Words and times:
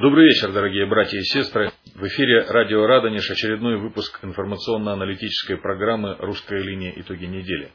Добрый 0.00 0.28
вечер, 0.28 0.50
дорогие 0.50 0.86
братья 0.86 1.18
и 1.18 1.24
сестры. 1.24 1.72
В 1.94 2.06
эфире 2.06 2.46
радио 2.48 2.86
Радонеж 2.86 3.30
очередной 3.30 3.76
выпуск 3.76 4.18
информационно-аналитической 4.22 5.58
программы 5.58 6.16
«Русская 6.20 6.58
линия. 6.62 6.90
Итоги 6.96 7.26
недели». 7.26 7.70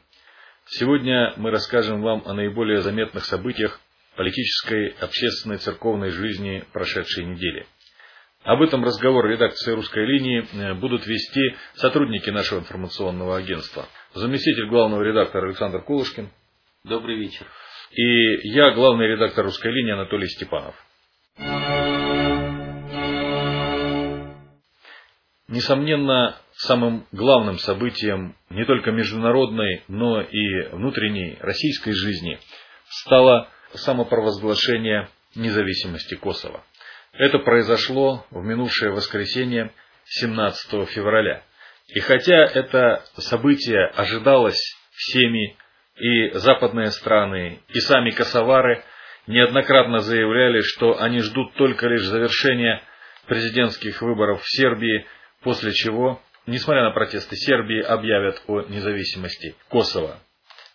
Сегодня 0.66 1.34
мы 1.36 1.52
расскажем 1.52 2.02
вам 2.02 2.24
о 2.26 2.34
наиболее 2.34 2.80
заметных 2.80 3.26
событиях 3.26 3.78
политической, 4.16 4.88
общественной, 5.00 5.58
церковной 5.58 6.10
жизни 6.10 6.64
прошедшей 6.72 7.26
недели. 7.26 7.64
Об 8.42 8.60
этом 8.60 8.84
разговор 8.84 9.28
редакции 9.28 9.70
«Русской 9.70 10.04
линии» 10.04 10.72
будут 10.80 11.06
вести 11.06 11.54
сотрудники 11.74 12.30
нашего 12.30 12.58
информационного 12.58 13.36
агентства. 13.36 13.86
Заместитель 14.14 14.66
главного 14.66 15.04
редактора 15.04 15.46
Александр 15.46 15.80
Кулушкин. 15.82 16.28
Добрый 16.82 17.20
вечер. 17.20 17.46
И 17.92 18.48
я, 18.48 18.72
главный 18.72 19.06
редактор 19.06 19.44
«Русской 19.44 19.70
линии» 19.70 19.92
Анатолий 19.92 20.26
Степанов. 20.26 20.74
Несомненно, 25.48 26.36
самым 26.56 27.06
главным 27.12 27.58
событием 27.58 28.36
не 28.50 28.64
только 28.64 28.90
международной, 28.90 29.84
но 29.86 30.20
и 30.20 30.68
внутренней 30.72 31.36
российской 31.40 31.92
жизни 31.92 32.38
стало 32.88 33.48
самопровозглашение 33.72 35.08
независимости 35.36 36.16
Косово. 36.16 36.64
Это 37.12 37.38
произошло 37.38 38.26
в 38.30 38.42
минувшее 38.44 38.90
воскресенье 38.90 39.72
17 40.06 40.88
февраля. 40.88 41.42
И 41.88 42.00
хотя 42.00 42.44
это 42.44 43.04
событие 43.16 43.86
ожидалось 43.86 44.60
всеми, 44.90 45.56
и 45.98 46.30
западные 46.32 46.90
страны, 46.90 47.60
и 47.68 47.80
сами 47.80 48.10
косовары 48.10 48.84
неоднократно 49.26 50.00
заявляли, 50.00 50.60
что 50.60 51.00
они 51.00 51.20
ждут 51.20 51.54
только 51.54 51.88
лишь 51.88 52.02
завершения 52.02 52.82
президентских 53.26 54.02
выборов 54.02 54.42
в 54.42 54.48
Сербии, 54.48 55.06
после 55.42 55.72
чего, 55.72 56.20
несмотря 56.46 56.84
на 56.84 56.90
протесты 56.90 57.36
Сербии, 57.36 57.80
объявят 57.80 58.42
о 58.46 58.62
независимости 58.62 59.54
Косово. 59.68 60.18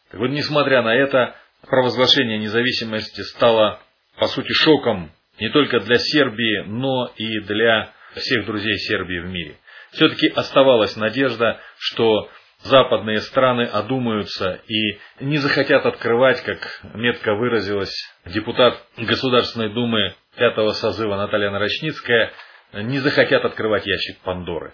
Так 0.10 0.20
вот, 0.20 0.28
несмотря 0.28 0.82
на 0.82 0.96
это, 0.96 1.36
провозглашение 1.68 2.38
независимости 2.38 3.22
стало, 3.22 3.80
по 4.18 4.28
сути, 4.28 4.52
шоком 4.52 5.12
не 5.40 5.50
только 5.50 5.80
для 5.80 5.98
Сербии, 5.98 6.64
но 6.68 7.12
и 7.16 7.40
для 7.40 7.94
всех 8.16 8.46
друзей 8.46 8.78
Сербии 8.78 9.20
в 9.20 9.30
мире. 9.30 9.58
Все-таки 9.92 10.28
оставалась 10.28 10.96
надежда, 10.96 11.60
что 11.78 12.30
западные 12.64 13.20
страны 13.20 13.64
одумаются 13.64 14.62
и 14.68 15.00
не 15.20 15.38
захотят 15.38 15.86
открывать, 15.86 16.44
как 16.44 16.82
метко 16.94 17.36
выразилась 17.36 17.94
депутат 18.26 18.78
Государственной 18.98 19.74
Думы 19.74 20.14
пятого 20.38 20.72
созыва 20.72 21.16
Наталья 21.18 21.50
Нарочницкая, 21.50 22.32
не 22.74 23.00
захотят 23.00 23.46
открывать 23.46 23.86
ящик 23.86 24.20
Пандоры. 24.20 24.74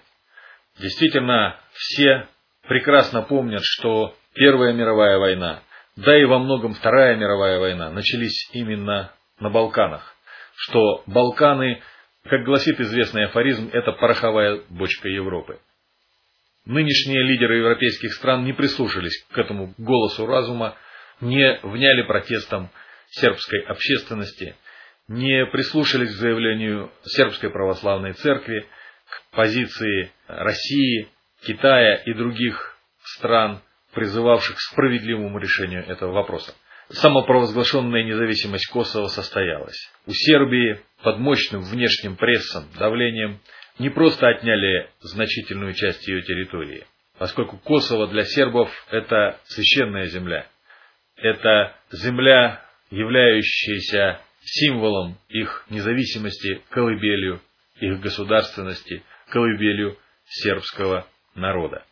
Действительно, 0.80 1.60
все 1.74 2.28
прекрасно 2.68 3.22
помнят, 3.24 3.62
что 3.64 4.16
Первая 4.34 4.74
мировая 4.74 5.18
война, 5.18 5.64
да 5.96 6.16
и 6.16 6.26
во 6.26 6.38
многом 6.38 6.74
Вторая 6.76 7.16
мировая 7.16 7.60
война 7.60 7.90
начались 7.90 8.50
именно 8.54 9.12
на 9.40 9.50
Балканах 9.50 10.18
что 10.58 11.04
Балканы, 11.06 11.82
как 12.24 12.44
гласит 12.44 12.80
известный 12.80 13.26
афоризм, 13.26 13.70
это 13.72 13.92
пороховая 13.94 14.64
бочка 14.70 15.08
Европы. 15.08 15.60
Нынешние 16.66 17.24
лидеры 17.24 17.58
европейских 17.58 18.14
стран 18.14 18.44
не 18.44 18.54
прислушались 18.54 19.24
к 19.32 19.38
этому 19.38 19.74
голосу 19.78 20.26
разума, 20.26 20.76
не 21.22 21.60
вняли 21.64 22.02
протестам 22.02 22.70
сербской 23.12 23.62
общественности, 23.62 24.58
не 25.08 25.46
прислушались 25.48 26.10
к 26.10 26.20
заявлению 26.20 26.92
сербской 27.04 27.50
православной 27.50 28.14
церкви, 28.14 28.68
к 29.10 29.36
позиции 29.36 30.12
России, 30.28 31.10
Китая 31.44 31.96
и 31.96 32.14
других 32.14 32.78
стран, 33.02 33.62
призывавших 33.94 34.56
к 34.56 34.60
справедливому 34.60 35.40
решению 35.40 35.86
этого 35.88 36.12
вопроса 36.12 36.54
самопровозглашенная 36.90 38.04
независимость 38.04 38.68
Косово 38.72 39.08
состоялась. 39.08 39.78
У 40.06 40.12
Сербии 40.14 40.82
под 41.04 41.20
мощным 41.20 41.62
внешним 41.62 42.16
прессом, 42.16 42.66
давлением 42.78 43.40
не 43.80 43.90
просто 43.90 44.28
отняли 44.28 44.90
значительную 45.02 45.74
часть 45.74 46.08
ее 46.08 46.22
территории, 46.22 46.86
поскольку 47.18 47.58
Косово 47.58 48.08
для 48.08 48.24
сербов 48.24 48.72
это 48.90 49.40
священная 49.46 50.08
земля. 50.08 50.48
Это 51.18 51.76
земля, 51.92 52.64
являющаяся 52.90 54.22
символом 54.48 55.18
их 55.30 55.66
независимости, 55.70 56.62
колыбелью 56.70 57.42
их 57.80 58.00
государственности, 58.00 59.04
колыбелью 59.30 59.98
сербского 60.26 61.06
народа. 61.36 61.86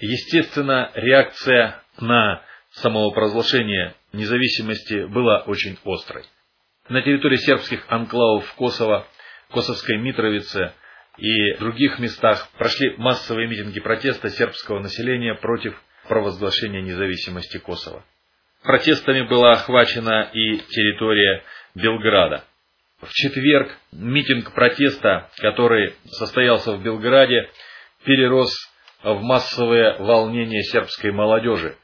Естественно, 0.00 0.90
реакция 0.94 1.82
на 2.00 2.42
самого 2.72 3.10
провозглашения 3.10 3.94
независимости 4.12 5.06
была 5.06 5.42
очень 5.42 5.78
острой. 5.84 6.24
На 6.88 7.00
территории 7.02 7.36
сербских 7.36 7.84
анклавов 7.88 8.52
Косово, 8.54 9.06
Косовской 9.50 9.98
Митровице 9.98 10.72
и 11.16 11.54
других 11.58 11.98
местах 11.98 12.48
прошли 12.58 12.96
массовые 12.96 13.48
митинги 13.48 13.80
протеста 13.80 14.28
сербского 14.28 14.80
населения 14.80 15.34
против 15.34 15.80
провозглашения 16.08 16.82
независимости 16.82 17.58
Косово. 17.58 18.04
Протестами 18.64 19.20
была 19.28 19.52
охвачена 19.52 20.30
и 20.32 20.56
территория 20.56 21.44
Белграда. 21.74 22.44
В 22.98 23.10
четверг 23.12 23.76
митинг 23.92 24.54
протеста, 24.54 25.28
который 25.36 25.94
состоялся 26.06 26.72
в 26.72 26.82
Белграде, 26.82 27.50
перерос 28.06 28.50
в 29.02 29.20
массовые 29.20 29.96
волнения 29.98 30.62
сербской 30.62 31.12
молодежи, 31.12 31.76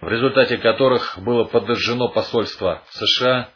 в 0.00 0.08
результате 0.08 0.58
которых 0.58 1.18
было 1.18 1.42
подожжено 1.42 2.08
посольство 2.08 2.84
США, 2.90 3.50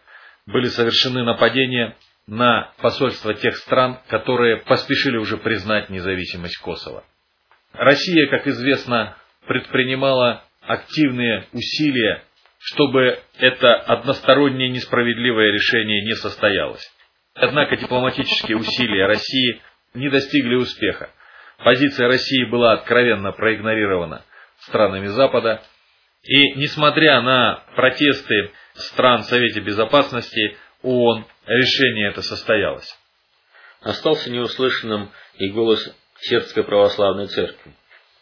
были 0.47 0.67
совершены 0.67 1.23
нападения 1.23 1.97
на 2.27 2.73
посольства 2.79 3.33
тех 3.35 3.57
стран, 3.59 4.01
которые 4.09 4.57
поспешили 4.57 5.19
уже 5.19 5.37
признать 5.37 5.89
независимость 5.89 6.59
Косово. 6.59 7.05
Россия, 7.75 8.29
как 8.29 8.49
известно, 8.49 9.17
предпринимала 9.47 10.43
активные 10.63 11.47
усилия, 11.53 12.25
чтобы 12.63 13.19
это 13.39 13.75
одностороннее 13.75 14.69
несправедливое 14.69 15.53
решение 15.53 16.05
не 16.05 16.15
состоялось. 16.15 16.89
Однако 17.35 17.77
дипломатические 17.77 18.57
усилия 18.57 19.07
России 19.07 19.61
не 19.95 20.09
достигли 20.09 20.55
успеха. 20.55 21.11
Позиция 21.59 22.07
России 22.07 22.45
была 22.45 22.73
откровенно 22.75 23.33
проигнорирована 23.33 24.25
странами 24.61 25.07
Запада, 25.07 25.61
и 26.23 26.53
несмотря 26.55 27.21
на 27.21 27.65
протесты 27.75 28.53
стран 28.75 29.23
в 29.23 29.27
Совете 29.27 29.61
Безопасности 29.61 30.57
ООН, 30.83 31.27
решение 31.47 32.11
это 32.11 32.23
состоялось. 32.23 32.97
Остался 33.81 34.31
неуслышанным 34.31 35.11
и 35.39 35.49
голос 35.49 35.81
Сербской 36.21 36.63
Православной 36.63 37.27
Церкви. 37.27 37.75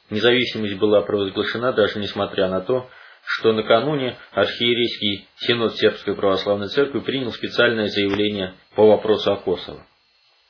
Независимость 0.08 0.78
была 0.78 1.02
провозглашена 1.02 1.72
даже 1.72 1.98
несмотря 1.98 2.48
на 2.48 2.62
то, 2.62 2.88
что 3.24 3.52
накануне 3.52 4.16
архиерейский 4.32 5.28
синод 5.36 5.76
Сербской 5.76 6.14
Православной 6.14 6.68
Церкви 6.68 7.00
принял 7.00 7.32
специальное 7.32 7.86
заявление 7.86 8.54
по 8.74 8.86
вопросу 8.86 9.32
о 9.32 9.36
Косово. 9.36 9.86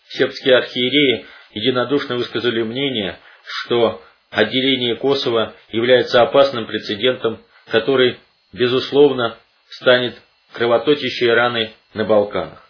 Сербские 0.08 0.56
архиереи 0.56 1.26
единодушно 1.52 2.16
высказали 2.16 2.62
мнение, 2.62 3.18
что 3.44 4.02
отделение 4.30 4.96
Косово 4.96 5.54
является 5.70 6.22
опасным 6.22 6.66
прецедентом, 6.66 7.42
который, 7.70 8.18
безусловно, 8.52 9.36
станет 9.68 10.20
кровоточащей 10.52 11.32
раной 11.32 11.72
на 11.94 12.04
Балканах. 12.04 12.66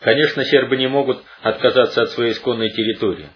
Конечно, 0.00 0.44
сербы 0.44 0.76
не 0.76 0.86
могут 0.86 1.22
отказаться 1.40 2.02
от 2.02 2.10
своей 2.10 2.32
исконной 2.32 2.70
территории, 2.70 3.30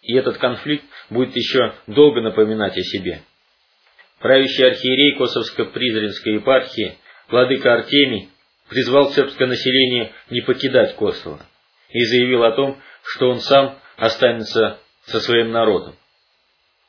и 0.00 0.14
этот 0.16 0.38
конфликт 0.38 0.84
будет 1.10 1.36
еще 1.36 1.74
долго 1.86 2.22
напоминать 2.22 2.76
о 2.78 2.82
себе. 2.82 3.22
Правящий 4.20 4.66
архиерей 4.66 5.16
Косовско-Призренской 5.18 6.34
епархии, 6.34 6.96
владыка 7.28 7.74
Артемий, 7.74 8.30
призвал 8.68 9.10
сербское 9.10 9.46
население 9.46 10.12
не 10.30 10.40
покидать 10.40 10.96
Косово 10.96 11.40
и 11.90 12.04
заявил 12.04 12.44
о 12.44 12.52
том, 12.52 12.80
что 13.02 13.28
он 13.28 13.40
сам 13.40 13.78
останется 13.96 14.78
со 15.06 15.20
своим 15.20 15.50
народом. 15.50 15.96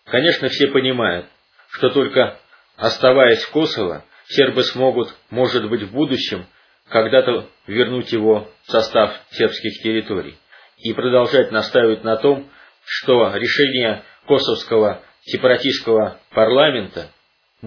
Конечно, 0.05 0.47
все 0.49 0.67
понимают, 0.67 1.25
что 1.69 1.89
только 1.89 2.39
оставаясь 2.77 3.43
в 3.43 3.51
Косово, 3.51 4.05
сербы 4.27 4.63
смогут, 4.63 5.13
может 5.29 5.69
быть, 5.69 5.83
в 5.83 5.91
будущем 5.91 6.45
когда-то 6.89 7.49
вернуть 7.67 8.11
его 8.11 8.49
в 8.65 8.71
состав 8.71 9.13
сербских 9.31 9.81
территорий 9.81 10.37
и 10.77 10.93
продолжать 10.93 11.51
настаивать 11.51 12.03
на 12.03 12.17
том, 12.17 12.49
что 12.85 13.35
решение 13.35 14.03
косовского 14.27 15.03
сепаратистского 15.21 16.19
парламента 16.31 17.09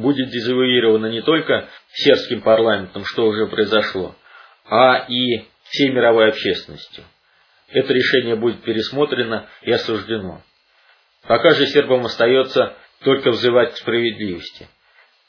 будет 0.00 0.30
дезавуировано 0.30 1.06
не 1.06 1.22
только 1.22 1.68
сербским 1.92 2.42
парламентом, 2.42 3.04
что 3.04 3.26
уже 3.26 3.46
произошло, 3.46 4.14
а 4.64 5.06
и 5.08 5.44
всей 5.64 5.90
мировой 5.90 6.28
общественностью. 6.28 7.04
это 7.70 7.92
решение 7.92 8.34
будет 8.36 8.62
пересмотрено 8.62 9.46
и 9.62 9.70
осуждено. 9.70 10.42
Пока 11.26 11.50
же 11.50 11.66
сербам 11.66 12.06
остается 12.06 12.76
только 13.04 13.30
взывать 13.30 13.74
к 13.74 13.76
справедливости. 13.76 14.68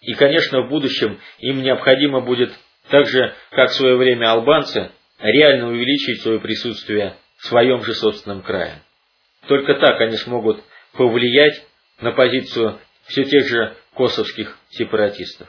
И, 0.02 0.14
конечно, 0.14 0.62
в 0.62 0.70
будущем 0.70 1.20
им 1.40 1.62
необходимо 1.62 2.22
будет, 2.22 2.54
так 2.90 3.08
же, 3.08 3.36
как 3.52 3.70
в 3.70 3.74
свое 3.74 3.98
время 3.98 4.32
албанцы, 4.32 4.92
реально 5.20 5.68
увеличить 5.68 6.22
свое 6.22 6.40
присутствие 6.40 7.16
в 7.38 7.48
своем 7.48 7.84
же 7.84 7.94
собственном 7.94 8.42
крае. 8.42 8.82
Только 9.48 9.74
так 9.76 10.00
они 10.00 10.16
смогут 10.16 10.64
повлиять 10.94 11.66
на 12.00 12.12
позицию 12.12 12.80
все 13.10 13.26
тех 13.26 13.48
же 13.48 13.76
косовских 13.96 14.58
сепаратистов. 14.70 15.48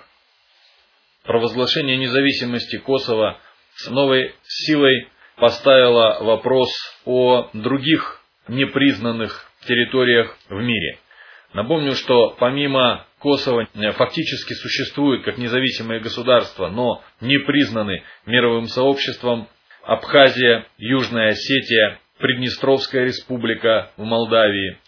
Провозглашение 1.25 1.97
независимости 1.97 2.79
Косово 2.79 3.39
с 3.77 3.89
новой 3.89 4.35
силой 4.43 5.09
поставило 5.37 6.23
вопрос 6.23 6.71
о 7.05 7.51
других 7.53 8.21
непризнанных 8.49 9.51
территориях 9.67 10.37
в 10.49 10.55
мире. 10.55 10.99
Напомню, 11.53 11.93
что 11.93 12.37
помимо 12.39 13.07
Косово 13.19 13.69
фактически 13.97 14.55
существует 14.55 15.25
как 15.25 15.37
независимое 15.37 16.01
государство, 16.01 16.69
но 16.69 17.03
не 17.21 17.39
признаны 17.39 18.03
мировым 18.25 18.67
сообществом 18.67 19.49
Абхазия, 19.83 20.67
Южная 20.79 21.29
Осетия, 21.29 21.99
Приднестровская 22.19 23.05
республика 23.05 23.93
в 23.97 24.05
Молдавии, 24.05 24.79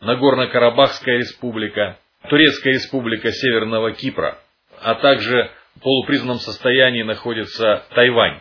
Нагорно-Карабахская 0.00 1.18
республика, 1.18 1.98
Турецкая 2.28 2.74
республика 2.74 3.32
Северного 3.32 3.92
Кипра, 3.92 4.38
а 4.80 4.94
также 4.96 5.50
в 5.76 5.80
полупризнанном 5.80 6.38
состоянии 6.38 7.02
находится 7.02 7.84
Тайвань. 7.94 8.40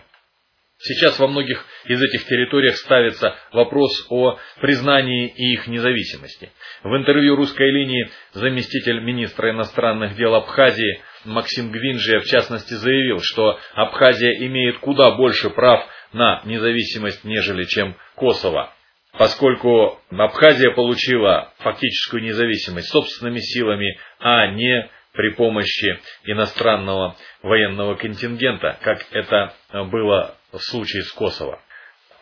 Сейчас 0.79 1.17
во 1.17 1.27
многих 1.27 1.65
из 1.85 1.99
этих 1.99 2.25
территориях 2.25 2.75
ставится 2.75 3.35
вопрос 3.51 4.05
о 4.11 4.37
признании 4.61 5.27
их 5.27 5.67
независимости. 5.67 6.51
В 6.83 6.95
интервью 6.95 7.35
русской 7.35 7.71
линии 7.71 8.09
заместитель 8.33 8.99
министра 8.99 9.49
иностранных 9.49 10.15
дел 10.15 10.35
Абхазии 10.35 11.01
Максим 11.25 11.71
Гвинджия 11.71 12.19
в 12.19 12.25
частности 12.25 12.73
заявил, 12.73 13.19
что 13.21 13.59
Абхазия 13.73 14.45
имеет 14.45 14.77
куда 14.79 15.11
больше 15.11 15.49
прав 15.49 15.83
на 16.13 16.41
независимость, 16.45 17.23
нежели 17.23 17.63
чем 17.63 17.97
Косово, 18.15 18.71
поскольку 19.17 19.99
Абхазия 20.11 20.71
получила 20.71 21.53
фактическую 21.59 22.23
независимость 22.23 22.89
собственными 22.89 23.39
силами, 23.39 23.99
а 24.19 24.47
не 24.47 24.89
при 25.13 25.33
помощи 25.33 25.99
иностранного 26.25 27.15
военного 27.41 27.95
контингента, 27.95 28.77
как 28.81 29.05
это 29.11 29.53
было 29.91 30.35
в 30.51 30.59
случае 30.59 31.03
с 31.03 31.11
Косово. 31.11 31.59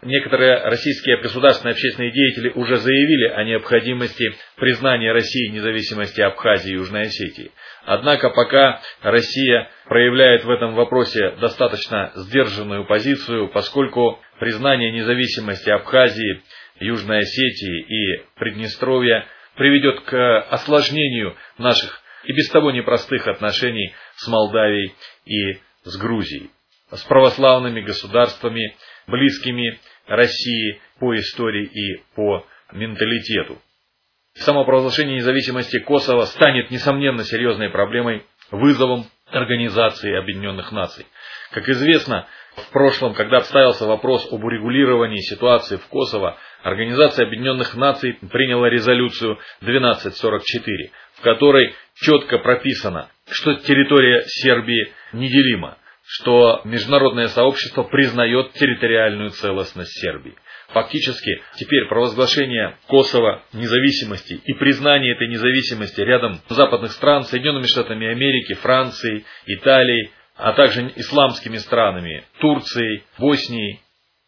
Некоторые 0.02 0.64
российские 0.66 1.18
государственные 1.18 1.74
общественные 1.74 2.12
деятели 2.12 2.50
уже 2.50 2.78
заявили 2.78 3.28
о 3.30 3.44
необходимости 3.44 4.36
признания 4.56 5.12
России 5.12 5.50
независимости 5.50 6.22
Абхазии 6.22 6.70
и 6.70 6.76
Южной 6.76 7.04
Осетии. 7.04 7.52
Однако 7.86 8.30
пока 8.30 8.82
Россия 9.02 9.70
проявляет 9.88 10.44
в 10.44 10.50
этом 10.50 10.76
вопросе 10.76 11.32
достаточно 11.42 12.12
сдержанную 12.16 12.86
позицию, 12.86 13.50
поскольку 13.50 14.20
признание 14.40 14.92
независимости 14.92 15.70
Абхазии, 15.70 16.44
Южной 16.80 17.20
Осетии 17.20 17.82
и 17.82 18.26
Приднестровья 18.36 19.28
приведет 19.56 20.02
к 20.02 20.42
осложнению 20.50 21.36
наших 21.58 22.02
и 22.26 22.34
без 22.34 22.50
того 22.50 22.72
непростых 22.72 23.28
отношений 23.28 23.94
с 24.18 24.28
Молдавией 24.28 24.94
и 25.26 25.60
с 25.84 25.98
Грузией, 25.98 26.50
с 26.92 27.04
православными 27.04 27.82
государствами, 27.82 28.76
близкими 29.08 29.80
России 30.08 30.82
по 31.00 31.16
истории 31.16 31.66
и 31.66 32.04
по 32.16 32.46
менталитету. 32.72 33.62
Самопровозглашение 34.34 35.18
независимости 35.18 35.80
Косово 35.80 36.26
станет, 36.26 36.70
несомненно, 36.70 37.24
серьезной 37.24 37.70
проблемой, 37.70 38.26
вызовом 38.52 39.06
Организации 39.28 40.14
Объединенных 40.14 40.72
Наций. 40.72 41.06
Как 41.52 41.68
известно, 41.70 42.28
в 42.56 42.72
прошлом, 42.72 43.14
когда 43.14 43.38
обставился 43.38 43.86
вопрос 43.86 44.28
об 44.32 44.44
урегулировании 44.44 45.20
ситуации 45.20 45.78
в 45.78 45.88
Косово, 45.88 46.38
Организация 46.64 47.28
Объединенных 47.28 47.76
Наций 47.76 48.18
приняла 48.32 48.70
резолюцию 48.70 49.38
1244, 49.62 50.92
в 51.16 51.22
которой 51.22 51.76
четко 51.96 52.40
прописано, 52.40 53.10
что 53.30 53.56
территория 53.56 54.24
Сербии 54.26 54.94
неделима, 55.14 55.78
что 56.08 56.62
международное 56.64 57.28
сообщество 57.28 57.84
признает 57.84 58.54
территориальную 58.54 59.32
целостность 59.32 60.00
Сербии. 60.00 60.36
Фактически, 60.70 61.42
теперь 61.56 61.88
провозглашение 61.88 62.78
Косово 62.88 63.44
независимости 63.54 64.42
и 64.44 64.54
признание 64.54 65.14
этой 65.14 65.28
независимости 65.28 66.02
рядом 66.02 66.40
западных 66.50 66.92
стран, 66.92 67.24
Соединенными 67.24 67.68
Штатами 67.68 68.08
Америки, 68.08 68.54
Францией, 68.54 69.26
Италией, 69.46 70.12
а 70.36 70.54
также 70.54 70.92
исламскими 70.96 71.58
странами, 71.58 72.26
Турцией, 72.40 73.04
Боснией. 73.18 73.82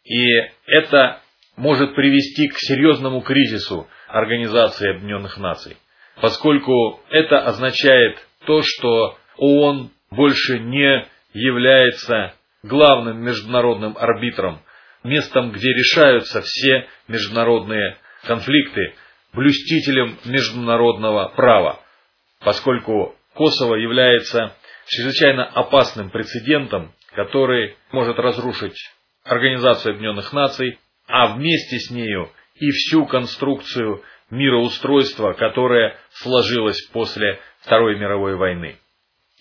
И 0.04 0.26
это 0.66 1.20
может 1.56 1.94
привести 1.94 2.48
к 2.48 2.58
серьезному 2.58 3.20
кризису 3.20 3.88
Организации 4.08 4.90
Объединенных 4.90 5.36
Наций, 5.36 5.76
поскольку 6.20 7.00
это 7.10 7.40
означает 7.40 8.18
то, 8.46 8.62
что 8.62 9.18
ООН 9.36 9.90
больше 10.10 10.58
не 10.60 11.06
является 11.34 12.34
главным 12.62 13.20
международным 13.22 13.96
арбитром, 13.98 14.62
местом, 15.04 15.52
где 15.52 15.68
решаются 15.68 16.40
все 16.42 16.86
международные 17.06 17.98
конфликты, 18.24 18.94
блюстителем 19.34 20.18
международного 20.24 21.28
права, 21.36 21.80
поскольку 22.40 23.14
Косово 23.34 23.76
является 23.76 24.56
чрезвычайно 24.88 25.44
опасным 25.44 26.10
прецедентом, 26.10 26.92
который 27.14 27.76
может 27.92 28.18
разрушить 28.18 28.76
Организацию 29.24 29.92
Объединенных 29.92 30.32
Наций, 30.32 30.78
а 31.06 31.34
вместе 31.34 31.78
с 31.78 31.90
нею 31.90 32.30
и 32.54 32.70
всю 32.70 33.06
конструкцию 33.06 34.02
мироустройства, 34.30 35.32
которое 35.32 35.96
сложилось 36.10 36.80
после 36.92 37.38
Второй 37.60 37.98
мировой 37.98 38.36
войны. 38.36 38.78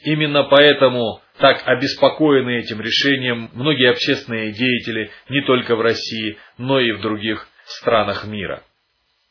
Именно 0.04 0.44
поэтому 0.44 1.22
так 1.40 1.64
обеспокоены 1.66 2.60
этим 2.60 2.82
решением 2.82 3.50
многие 3.54 3.90
общественные 3.90 4.52
деятели 4.52 5.12
не 5.30 5.42
только 5.42 5.76
в 5.76 5.82
России, 5.82 6.38
но 6.58 6.80
и 6.80 6.92
в 6.92 7.02
других 7.02 7.48
странах 7.66 8.26
мира. 8.26 8.64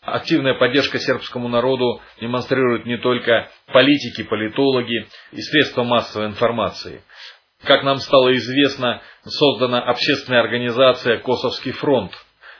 Активная 0.06 0.54
поддержка 0.54 1.00
сербскому 1.00 1.48
народу 1.48 2.00
демонстрируют 2.20 2.86
не 2.86 2.96
только 2.96 3.50
политики, 3.72 4.22
политологи 4.22 5.08
и 5.32 5.40
средства 5.40 5.82
массовой 5.82 6.26
информации. 6.26 7.02
Как 7.64 7.82
нам 7.82 7.96
стало 7.96 8.32
известно, 8.36 9.02
создана 9.24 9.82
общественная 9.82 10.42
организация 10.42 11.18
«Косовский 11.18 11.72
фронт», 11.72 12.12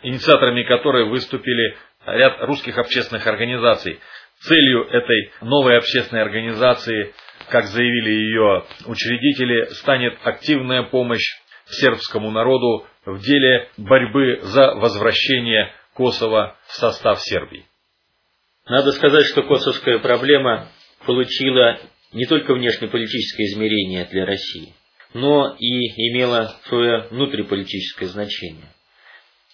инициаторами 0.03 0.65
которой 0.65 1.09
выступили 1.09 1.76
ряд 2.05 2.43
русских 2.43 2.79
общественных 2.79 3.29
организаций. 3.29 4.00
Целью 4.41 4.88
этой 4.88 5.31
новой 5.41 5.79
общественной 5.79 6.23
организации 6.23 7.15
как 7.49 7.67
заявили 7.67 8.11
ее 8.11 8.65
учредители, 8.87 9.67
станет 9.75 10.19
активная 10.25 10.83
помощь 10.83 11.25
сербскому 11.67 12.33
народу 12.33 12.87
в 13.05 13.21
деле 13.21 13.69
борьбы 13.76 14.41
за 14.43 14.75
возвращение 14.75 15.73
Косово 15.97 16.57
в 16.69 16.75
состав 16.75 17.21
Сербии. 17.23 17.67
Надо 18.69 18.93
сказать, 18.93 19.25
что 19.26 19.43
косовская 19.43 19.99
проблема 19.99 20.69
получила 21.07 21.79
не 22.12 22.26
только 22.26 22.55
внешнеполитическое 22.55 23.47
измерение 23.47 24.05
для 24.05 24.26
России, 24.26 24.75
но 25.15 25.57
и 25.59 26.11
имела 26.11 26.57
свое 26.65 27.09
внутриполитическое 27.11 28.09
значение. 28.09 28.69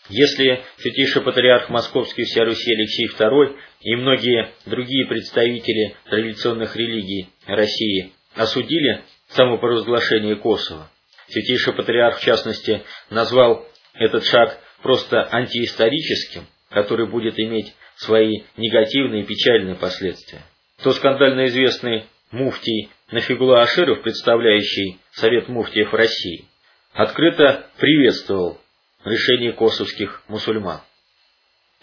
Если 0.08 0.62
святейший 0.78 1.22
патриарх 1.22 1.68
Московский 1.68 2.24
вся 2.24 2.44
Руси 2.44 2.74
Алексей 2.74 3.06
II 3.06 3.56
и 3.82 3.94
многие 3.94 4.50
другие 4.66 5.06
представители 5.06 5.94
традиционных 6.10 6.74
религий 6.74 7.28
России 7.46 8.12
осудили 8.34 9.04
самопровозглашение 9.28 10.34
Косово, 10.36 10.90
святейший 11.28 11.74
патриарх 11.74 12.18
в 12.18 12.24
частности 12.24 12.82
назвал 13.10 13.64
этот 13.94 14.24
шаг 14.24 14.58
просто 14.82 15.28
антиисторическим, 15.32 16.46
который 16.70 17.06
будет 17.06 17.38
иметь 17.38 17.74
свои 17.96 18.42
негативные 18.56 19.22
и 19.22 19.26
печальные 19.26 19.76
последствия, 19.76 20.42
то 20.82 20.92
скандально 20.92 21.46
известный 21.46 22.04
муфтий 22.30 22.90
Нафигула 23.10 23.62
Аширов, 23.62 24.02
представляющий 24.02 24.98
Совет 25.12 25.48
муфтиев 25.48 25.92
России, 25.92 26.46
открыто 26.92 27.66
приветствовал 27.78 28.58
решение 29.04 29.52
косовских 29.52 30.22
мусульман. 30.28 30.80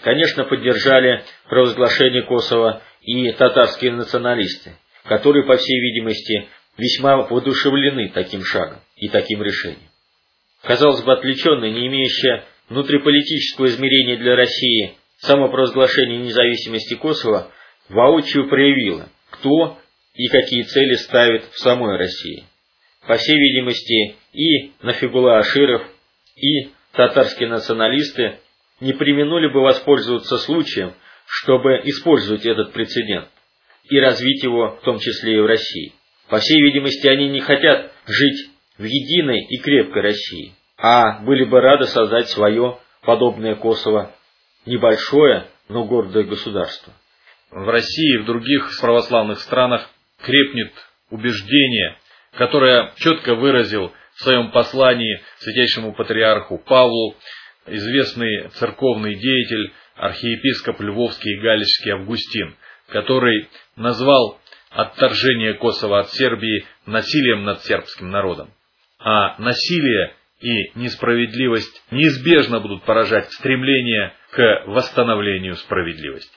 Конечно, 0.01 0.45
поддержали 0.45 1.23
провозглашение 1.49 2.23
Косово 2.23 2.81
и 3.01 3.31
татарские 3.33 3.91
националисты, 3.91 4.75
которые, 5.05 5.45
по 5.45 5.57
всей 5.57 5.79
видимости, 5.79 6.47
весьма 6.77 7.17
воодушевлены 7.17 8.09
таким 8.09 8.43
шагом 8.43 8.79
и 8.95 9.09
таким 9.09 9.43
решением. 9.43 9.89
Казалось 10.63 11.03
бы, 11.03 11.13
отвлеченная, 11.13 11.71
не 11.71 11.87
имеющая 11.87 12.45
внутриполитического 12.69 13.65
измерения 13.67 14.17
для 14.17 14.35
России 14.35 14.93
самопровозглашение 15.17 16.19
независимости 16.19 16.95
Косово 16.95 17.51
воочию 17.89 18.47
проявило, 18.47 19.09
кто 19.31 19.77
и 20.13 20.27
какие 20.27 20.63
цели 20.63 20.93
ставит 20.93 21.45
в 21.45 21.59
самой 21.59 21.97
России. 21.97 22.45
По 23.07 23.15
всей 23.15 23.35
видимости, 23.35 24.15
и 24.33 24.71
Нафигула 24.81 25.39
Аширов, 25.39 25.83
и 26.35 26.69
татарские 26.93 27.49
националисты 27.49 28.39
не 28.81 28.93
применули 28.93 29.47
бы 29.51 29.61
воспользоваться 29.61 30.37
случаем, 30.37 30.93
чтобы 31.25 31.81
использовать 31.85 32.45
этот 32.45 32.73
прецедент 32.73 33.29
и 33.89 33.99
развить 33.99 34.43
его 34.43 34.77
в 34.77 34.81
том 34.83 34.99
числе 34.99 35.37
и 35.37 35.41
в 35.41 35.45
России. 35.45 35.93
По 36.29 36.37
всей 36.37 36.61
видимости, 36.61 37.07
они 37.07 37.29
не 37.29 37.39
хотят 37.39 37.91
жить 38.05 38.49
в 38.77 38.83
единой 38.83 39.45
и 39.49 39.57
крепкой 39.57 40.03
России, 40.03 40.53
а 40.79 41.19
были 41.19 41.43
бы 41.43 41.59
рады 41.59 41.85
создать 41.85 42.29
свое, 42.29 42.79
подобное 43.01 43.55
Косово, 43.55 44.11
небольшое, 44.65 45.47
но 45.67 45.83
гордое 45.83 46.23
государство. 46.23 46.93
В 47.51 47.67
России 47.67 48.15
и 48.15 48.17
в 48.19 48.25
других 48.25 48.69
православных 48.79 49.39
странах 49.39 49.89
крепнет 50.21 50.71
убеждение, 51.09 51.97
которое 52.33 52.93
четко 52.95 53.35
выразил 53.35 53.91
в 54.15 54.21
своем 54.21 54.51
послании 54.51 55.21
святейшему 55.39 55.93
патриарху 55.93 56.57
Павлу 56.59 57.15
известный 57.65 58.49
церковный 58.49 59.15
деятель, 59.15 59.73
архиепископ 59.95 60.79
Львовский 60.79 61.33
и 61.33 61.41
Галичский 61.41 61.91
Августин, 61.91 62.55
который 62.87 63.49
назвал 63.75 64.39
отторжение 64.69 65.55
Косово 65.55 65.99
от 65.99 66.11
Сербии 66.11 66.65
насилием 66.85 67.43
над 67.43 67.61
сербским 67.63 68.11
народом. 68.11 68.53
А 68.99 69.37
насилие 69.41 70.13
и 70.39 70.71
несправедливость 70.75 71.83
неизбежно 71.91 72.59
будут 72.59 72.83
поражать 72.83 73.31
стремление 73.31 74.13
к 74.31 74.63
восстановлению 74.67 75.55
справедливости. 75.55 76.31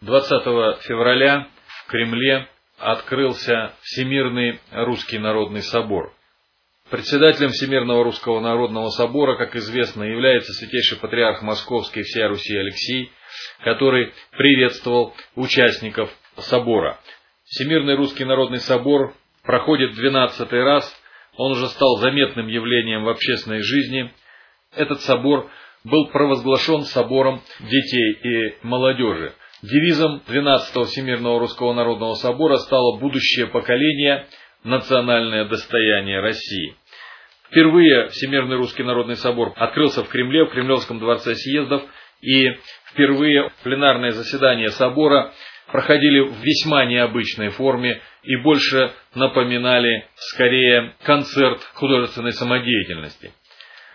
20 0.00 0.82
февраля 0.82 1.48
в 1.66 1.90
Кремле 1.90 2.48
открылся 2.78 3.74
Всемирный 3.82 4.60
Русский 4.72 5.18
Народный 5.18 5.62
Собор. 5.62 6.14
Председателем 6.90 7.50
Всемирного 7.50 8.02
Русского 8.02 8.40
Народного 8.40 8.88
Собора, 8.88 9.36
как 9.36 9.54
известно, 9.54 10.02
является 10.02 10.52
святейший 10.54 10.98
патриарх 10.98 11.42
Московский 11.42 12.02
всея 12.02 12.28
Руси 12.28 12.56
Алексей, 12.56 13.12
который 13.62 14.12
приветствовал 14.32 15.14
участников 15.36 16.10
собора. 16.36 16.98
Всемирный 17.44 17.94
Русский 17.94 18.24
Народный 18.24 18.58
Собор 18.58 19.14
проходит 19.42 19.94
12 19.94 20.52
раз, 20.52 21.00
он 21.36 21.52
уже 21.52 21.68
стал 21.68 21.96
заметным 21.98 22.48
явлением 22.48 23.04
в 23.04 23.08
общественной 23.08 23.62
жизни. 23.62 24.12
Этот 24.74 25.00
собор 25.00 25.50
был 25.84 26.08
провозглашен 26.08 26.82
собором 26.82 27.40
детей 27.60 28.12
и 28.22 28.56
молодежи. 28.62 29.32
Девизом 29.62 30.22
12-го 30.26 30.84
Всемирного 30.84 31.38
Русского 31.38 31.74
Народного 31.74 32.14
Собора 32.14 32.56
стало 32.56 32.98
«Будущее 32.98 33.46
поколение. 33.46 34.26
Национальное 34.64 35.46
достояние 35.46 36.20
России». 36.20 36.74
Впервые 37.50 38.08
Всемирный 38.08 38.56
Русский 38.56 38.84
Народный 38.84 39.16
Собор 39.16 39.52
открылся 39.56 40.04
в 40.04 40.08
Кремле, 40.08 40.44
в 40.44 40.50
Кремлевском 40.50 40.98
дворце 40.98 41.34
съездов, 41.34 41.82
и 42.20 42.52
впервые 42.92 43.50
пленарные 43.62 44.12
заседания 44.12 44.68
собора 44.68 45.32
проходили 45.72 46.20
в 46.20 46.40
весьма 46.42 46.84
необычной 46.84 47.50
форме 47.50 48.00
и 48.22 48.36
больше 48.36 48.92
напоминали 49.14 50.06
скорее 50.14 50.94
концерт 51.02 51.60
художественной 51.74 52.32
самодеятельности. 52.32 53.32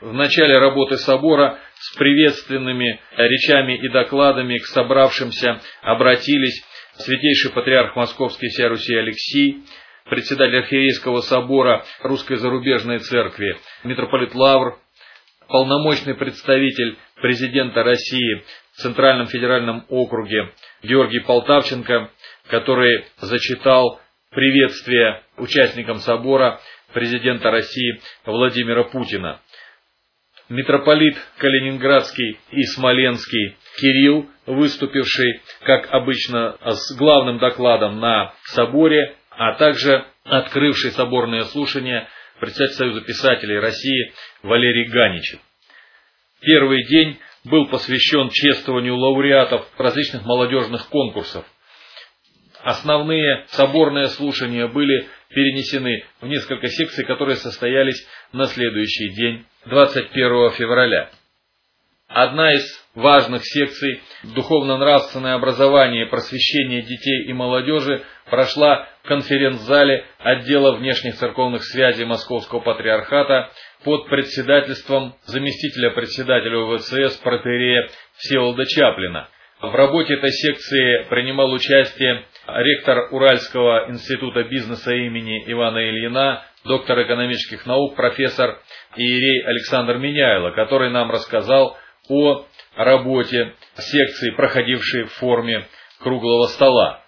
В 0.01 0.13
начале 0.13 0.57
работы 0.57 0.97
собора 0.97 1.57
с 1.75 1.95
приветственными 1.97 2.99
речами 3.17 3.77
и 3.77 3.89
докладами 3.89 4.57
к 4.57 4.65
собравшимся 4.65 5.61
обратились 5.81 6.63
святейший 6.97 7.51
патриарх 7.51 7.95
Московский 7.95 8.47
вся 8.47 8.67
Руси 8.67 8.95
Алексей, 8.95 9.63
председатель 10.09 10.57
Архиерейского 10.57 11.21
собора 11.21 11.83
Русской 12.01 12.37
зарубежной 12.37 12.99
церкви, 12.99 13.57
митрополит 13.83 14.35
Лавр, 14.35 14.77
полномочный 15.47 16.15
представитель 16.15 16.97
президента 17.21 17.83
России 17.83 18.43
в 18.73 18.81
Центральном 18.81 19.27
федеральном 19.27 19.85
округе 19.89 20.51
Георгий 20.83 21.19
Полтавченко, 21.19 22.09
который 22.49 23.05
зачитал 23.17 23.99
приветствие 24.31 25.23
участникам 25.37 25.97
собора 25.99 26.59
президента 26.93 27.51
России 27.51 28.01
Владимира 28.25 28.83
Путина. 28.83 29.39
Митрополит 30.49 31.17
Калининградский 31.37 32.37
и 32.51 32.63
Смоленский 32.63 33.57
Кирилл, 33.77 34.29
выступивший, 34.45 35.41
как 35.61 35.91
обычно, 35.91 36.57
с 36.63 36.95
главным 36.95 37.39
докладом 37.39 37.99
на 37.99 38.33
соборе, 38.43 39.15
а 39.31 39.55
также 39.55 40.05
открывший 40.23 40.91
соборное 40.91 41.41
слушание 41.45 42.07
председатель 42.39 42.75
Союза 42.75 43.01
писателей 43.01 43.59
России 43.59 44.13
Валерий 44.43 44.85
Ганичев. 44.89 45.39
Первый 46.41 46.85
день 46.85 47.17
был 47.43 47.67
посвящен 47.67 48.29
чествованию 48.29 48.95
лауреатов 48.95 49.67
различных 49.77 50.25
молодежных 50.25 50.87
конкурсов. 50.89 51.45
Основные 52.61 53.45
соборные 53.49 54.07
слушания 54.07 54.67
были 54.67 55.07
перенесены 55.29 56.03
в 56.21 56.27
несколько 56.27 56.67
секций, 56.67 57.05
которые 57.05 57.35
состоялись 57.35 58.07
на 58.31 58.45
следующий 58.45 59.09
день 59.09 59.45
21 59.65 60.51
февраля. 60.51 61.11
Одна 62.15 62.53
из 62.53 62.63
важных 62.95 63.41
секций 63.43 64.01
«Духовно-нравственное 64.23 65.33
образование 65.33 66.05
и 66.05 66.09
просвещение 66.09 66.81
детей 66.81 67.25
и 67.27 67.33
молодежи» 67.33 68.03
прошла 68.29 68.87
в 69.03 69.07
конференц-зале 69.09 70.05
отдела 70.19 70.77
внешних 70.77 71.15
церковных 71.15 71.65
связей 71.65 72.05
Московского 72.05 72.61
Патриархата 72.61 73.49
под 73.83 74.07
председательством 74.07 75.15
заместителя 75.25 75.89
председателя 75.89 76.57
УВЦС 76.59 77.17
протерея 77.17 77.89
Всеволода 78.15 78.65
Чаплина. 78.65 79.27
В 79.61 79.75
работе 79.75 80.13
этой 80.13 80.31
секции 80.31 81.09
принимал 81.09 81.51
участие 81.51 82.23
ректор 82.47 83.09
Уральского 83.11 83.89
института 83.89 84.45
бизнеса 84.45 84.93
имени 84.93 85.43
Ивана 85.51 85.79
Ильина, 85.79 86.45
доктор 86.63 87.01
экономических 87.01 87.65
наук, 87.65 87.97
профессор 87.97 88.57
Иерей 88.95 89.43
Александр 89.45 89.97
Меняйло, 89.97 90.51
который 90.51 90.91
нам 90.91 91.11
рассказал 91.11 91.77
о 92.09 92.45
работе 92.75 93.53
секции, 93.77 94.31
проходившей 94.31 95.03
в 95.03 95.13
форме 95.13 95.67
круглого 95.99 96.47
стола. 96.47 97.01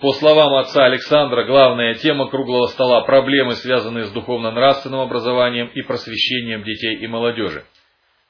По 0.00 0.12
словам 0.12 0.54
отца 0.54 0.84
Александра, 0.84 1.44
главная 1.44 1.94
тема 1.94 2.28
круглого 2.28 2.66
стола– 2.66 3.00
проблемы, 3.06 3.54
связанные 3.54 4.04
с 4.04 4.12
духовно-нравственным 4.12 5.00
образованием 5.00 5.66
и 5.74 5.82
просвещением 5.82 6.62
детей 6.62 6.98
и 6.98 7.06
молодежи. 7.08 7.64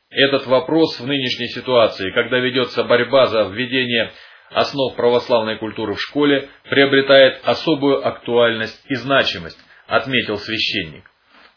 Этот 0.08 0.46
вопрос 0.46 0.98
в 0.98 1.06
нынешней 1.06 1.48
ситуации, 1.48 2.10
когда 2.12 2.38
ведется 2.38 2.84
борьба 2.84 3.26
за 3.26 3.42
введение 3.42 4.12
основ 4.50 4.96
православной 4.96 5.58
культуры 5.58 5.94
в 5.94 6.00
школе, 6.00 6.48
приобретает 6.70 7.42
особую 7.44 8.06
актуальность 8.06 8.82
и 8.88 8.94
значимость, 8.94 9.58
отметил 9.86 10.38
священник. 10.38 11.04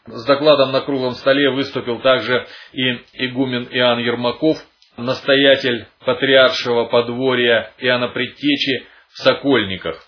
С 0.06 0.24
докладом 0.24 0.72
на 0.72 0.80
круглом 0.80 1.12
столе 1.12 1.50
выступил 1.50 2.00
также 2.00 2.46
и 2.72 3.02
игумен 3.26 3.68
Иоанн 3.70 4.00
Ермаков, 4.00 4.58
настоятель 4.96 5.86
патриаршего 6.04 6.86
подворья 6.86 7.72
Иоанна 7.78 8.08
Предтечи 8.08 8.86
в 9.12 9.18
Сокольниках, 9.18 10.04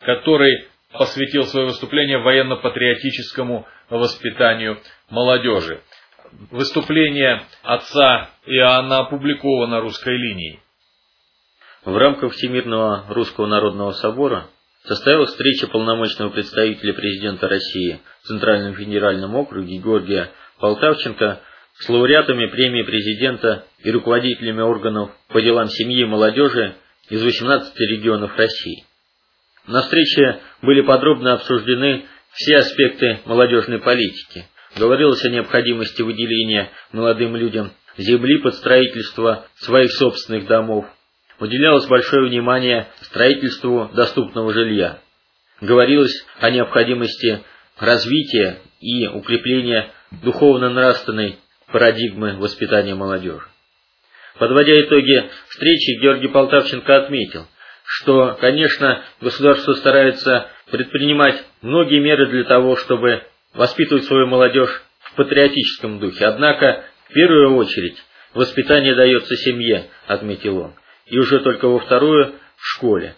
который 0.00 0.68
посвятил 0.92 1.44
свое 1.44 1.66
выступление 1.66 2.18
военно-патриотическому 2.18 3.66
воспитанию 3.88 4.78
молодежи. 5.08 5.82
Выступление 6.50 7.42
отца 7.62 8.30
Иоанна 8.44 8.98
опубликовано 8.98 9.80
русской 9.80 10.14
линией. 10.14 10.60
В 11.84 11.96
рамках 11.96 12.32
Всемирного 12.32 13.06
Русского 13.08 13.46
Народного 13.46 13.92
Собора 13.92 14.48
состоялась 14.84 15.30
встреча 15.30 15.66
полномочного 15.66 16.30
представителя 16.30 16.94
президента 16.94 17.48
России 17.48 18.00
в 18.22 18.26
Центральном 18.28 18.74
федеральном 18.74 19.34
округе 19.34 19.78
Георгия 19.78 20.30
Полтавченко 20.58 21.40
с 21.74 21.88
лауреатами 21.88 22.46
премии 22.46 22.82
президента 22.82 23.64
и 23.82 23.90
руководителями 23.90 24.60
органов 24.60 25.10
по 25.28 25.40
делам 25.40 25.68
семьи 25.68 26.02
и 26.02 26.06
молодежи 26.06 26.74
из 27.08 27.22
18 27.22 27.72
регионов 27.80 28.36
России. 28.36 28.84
На 29.66 29.82
встрече 29.82 30.40
были 30.62 30.80
подробно 30.80 31.34
обсуждены 31.34 32.06
все 32.32 32.56
аспекты 32.56 33.20
молодежной 33.26 33.80
политики. 33.80 34.46
Говорилось 34.76 35.24
о 35.24 35.30
необходимости 35.30 36.02
выделения 36.02 36.70
молодым 36.92 37.36
людям 37.36 37.72
земли 37.96 38.38
под 38.38 38.54
строительство 38.54 39.46
своих 39.56 39.90
собственных 39.92 40.46
домов, 40.46 40.86
уделялось 41.40 41.86
большое 41.86 42.28
внимание 42.28 42.88
строительству 43.02 43.90
доступного 43.94 44.52
жилья. 44.52 45.00
Говорилось 45.60 46.24
о 46.40 46.50
необходимости 46.50 47.42
развития 47.78 48.58
и 48.80 49.06
укрепления 49.08 49.90
духовно-нравственной 50.22 51.36
парадигмы 51.72 52.36
воспитания 52.36 52.94
молодежи. 52.94 53.46
Подводя 54.38 54.80
итоги 54.82 55.30
встречи, 55.48 56.00
Георгий 56.00 56.28
Полтавченко 56.28 56.96
отметил, 56.96 57.46
что, 57.84 58.36
конечно, 58.40 59.02
государство 59.20 59.72
старается 59.72 60.48
предпринимать 60.70 61.44
многие 61.62 61.98
меры 61.98 62.28
для 62.30 62.44
того, 62.44 62.76
чтобы 62.76 63.22
воспитывать 63.54 64.04
свою 64.04 64.26
молодежь 64.26 64.82
в 65.00 65.14
патриотическом 65.16 65.98
духе. 65.98 66.26
Однако, 66.26 66.84
в 67.08 67.12
первую 67.12 67.56
очередь, 67.56 67.96
воспитание 68.34 68.94
дается 68.94 69.34
семье, 69.36 69.88
отметил 70.06 70.58
он, 70.58 70.74
и 71.10 71.18
уже 71.18 71.40
только 71.40 71.68
во 71.68 71.78
вторую– 71.78 72.34
в 72.58 72.66
школе. 72.66 73.14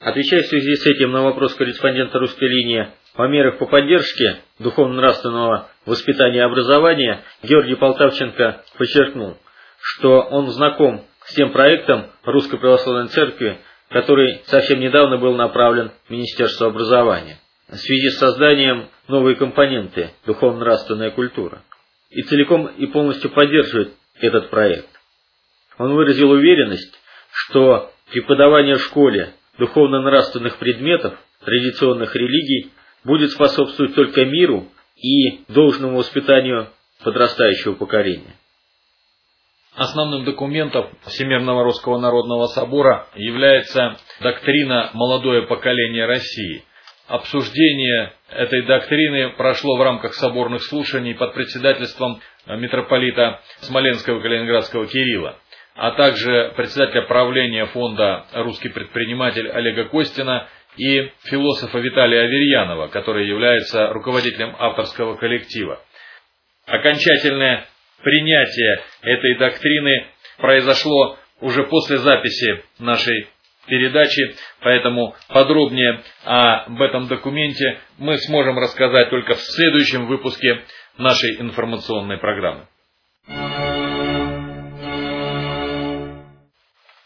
Отвечая 0.00 0.42
в 0.42 0.46
связи 0.46 0.74
с 0.74 0.86
этим 0.86 1.12
на 1.12 1.22
вопрос 1.22 1.54
корреспондента 1.54 2.18
русской 2.18 2.48
линии 2.48 2.88
о 3.14 3.26
мерах 3.28 3.58
по 3.58 3.66
поддержке 3.66 4.40
духовно-нравственного 4.58 5.68
воспитания 5.86 6.38
и 6.38 6.42
образования, 6.42 7.22
Георгий 7.42 7.76
Полтавченко 7.76 8.64
подчеркнул, 8.76 9.38
что 9.80 10.20
он 10.20 10.48
знаком 10.50 11.04
с 11.26 11.34
тем 11.34 11.52
проектом 11.52 12.10
Русской 12.24 12.58
Православной 12.58 13.08
Церкви, 13.08 13.58
который 13.88 14.42
совсем 14.46 14.80
недавно 14.80 15.16
был 15.18 15.34
направлен 15.34 15.92
в 16.06 16.10
Министерство 16.10 16.66
образования 16.66 17.38
в 17.68 17.76
связи 17.76 18.10
с 18.10 18.18
созданием 18.18 18.90
новой 19.08 19.36
компоненты 19.36 20.10
«Духовно-нравственная 20.26 21.12
культура» 21.12 21.62
и 22.10 22.22
целиком 22.22 22.66
и 22.66 22.86
полностью 22.86 23.30
поддерживает 23.30 23.92
этот 24.20 24.50
проект. 24.50 24.93
Он 25.78 25.94
выразил 25.94 26.30
уверенность, 26.30 26.94
что 27.32 27.90
преподавание 28.12 28.76
в 28.76 28.82
школе 28.82 29.34
духовно-нравственных 29.58 30.58
предметов, 30.58 31.18
традиционных 31.44 32.14
религий 32.14 32.70
будет 33.04 33.30
способствовать 33.30 33.94
только 33.94 34.24
миру 34.24 34.68
и 34.96 35.44
должному 35.48 35.98
воспитанию 35.98 36.68
подрастающего 37.02 37.74
поколения. 37.74 38.34
Основным 39.74 40.24
документом 40.24 40.88
Всемирного 41.06 41.64
Русского 41.64 41.98
Народного 41.98 42.46
Собора 42.46 43.08
является 43.16 43.96
доктрина 44.20 44.90
«Молодое 44.94 45.42
поколение 45.48 46.06
России». 46.06 46.64
Обсуждение 47.08 48.14
этой 48.30 48.64
доктрины 48.64 49.30
прошло 49.36 49.76
в 49.76 49.82
рамках 49.82 50.14
соборных 50.14 50.62
слушаний 50.62 51.14
под 51.14 51.34
председательством 51.34 52.20
митрополита 52.46 53.40
Смоленского 53.60 54.20
и 54.20 54.22
Калининградского 54.22 54.86
Кирилла 54.86 55.38
а 55.74 55.90
также 55.92 56.52
председателя 56.56 57.02
правления 57.02 57.66
фонда 57.66 58.26
«Русский 58.32 58.68
предприниматель» 58.68 59.48
Олега 59.50 59.86
Костина 59.86 60.48
и 60.76 61.10
философа 61.24 61.78
Виталия 61.78 62.22
Аверьянова, 62.22 62.88
который 62.88 63.26
является 63.28 63.88
руководителем 63.88 64.54
авторского 64.58 65.16
коллектива. 65.16 65.80
Окончательное 66.66 67.66
принятие 68.02 68.82
этой 69.02 69.38
доктрины 69.38 70.06
произошло 70.38 71.18
уже 71.40 71.64
после 71.64 71.98
записи 71.98 72.62
нашей 72.78 73.28
передачи, 73.66 74.36
поэтому 74.60 75.14
подробнее 75.28 76.02
об 76.24 76.80
этом 76.80 77.08
документе 77.08 77.80
мы 77.98 78.18
сможем 78.18 78.58
рассказать 78.58 79.10
только 79.10 79.34
в 79.34 79.40
следующем 79.40 80.06
выпуске 80.06 80.62
нашей 80.98 81.40
информационной 81.40 82.18
программы. 82.18 82.66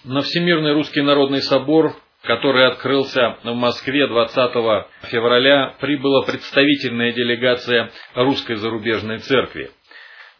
На 0.08 0.22
Всемирный 0.22 0.72
Русский 0.72 1.02
Народный 1.02 1.42
Собор, 1.42 1.94
который 2.22 2.66
открылся 2.66 3.36
в 3.44 3.54
Москве 3.54 4.06
20 4.06 4.34
февраля, 5.10 5.76
прибыла 5.80 6.24
представительная 6.24 7.12
делегация 7.12 7.90
Русской 8.14 8.56
зарубежной 8.56 9.18
церкви. 9.18 9.70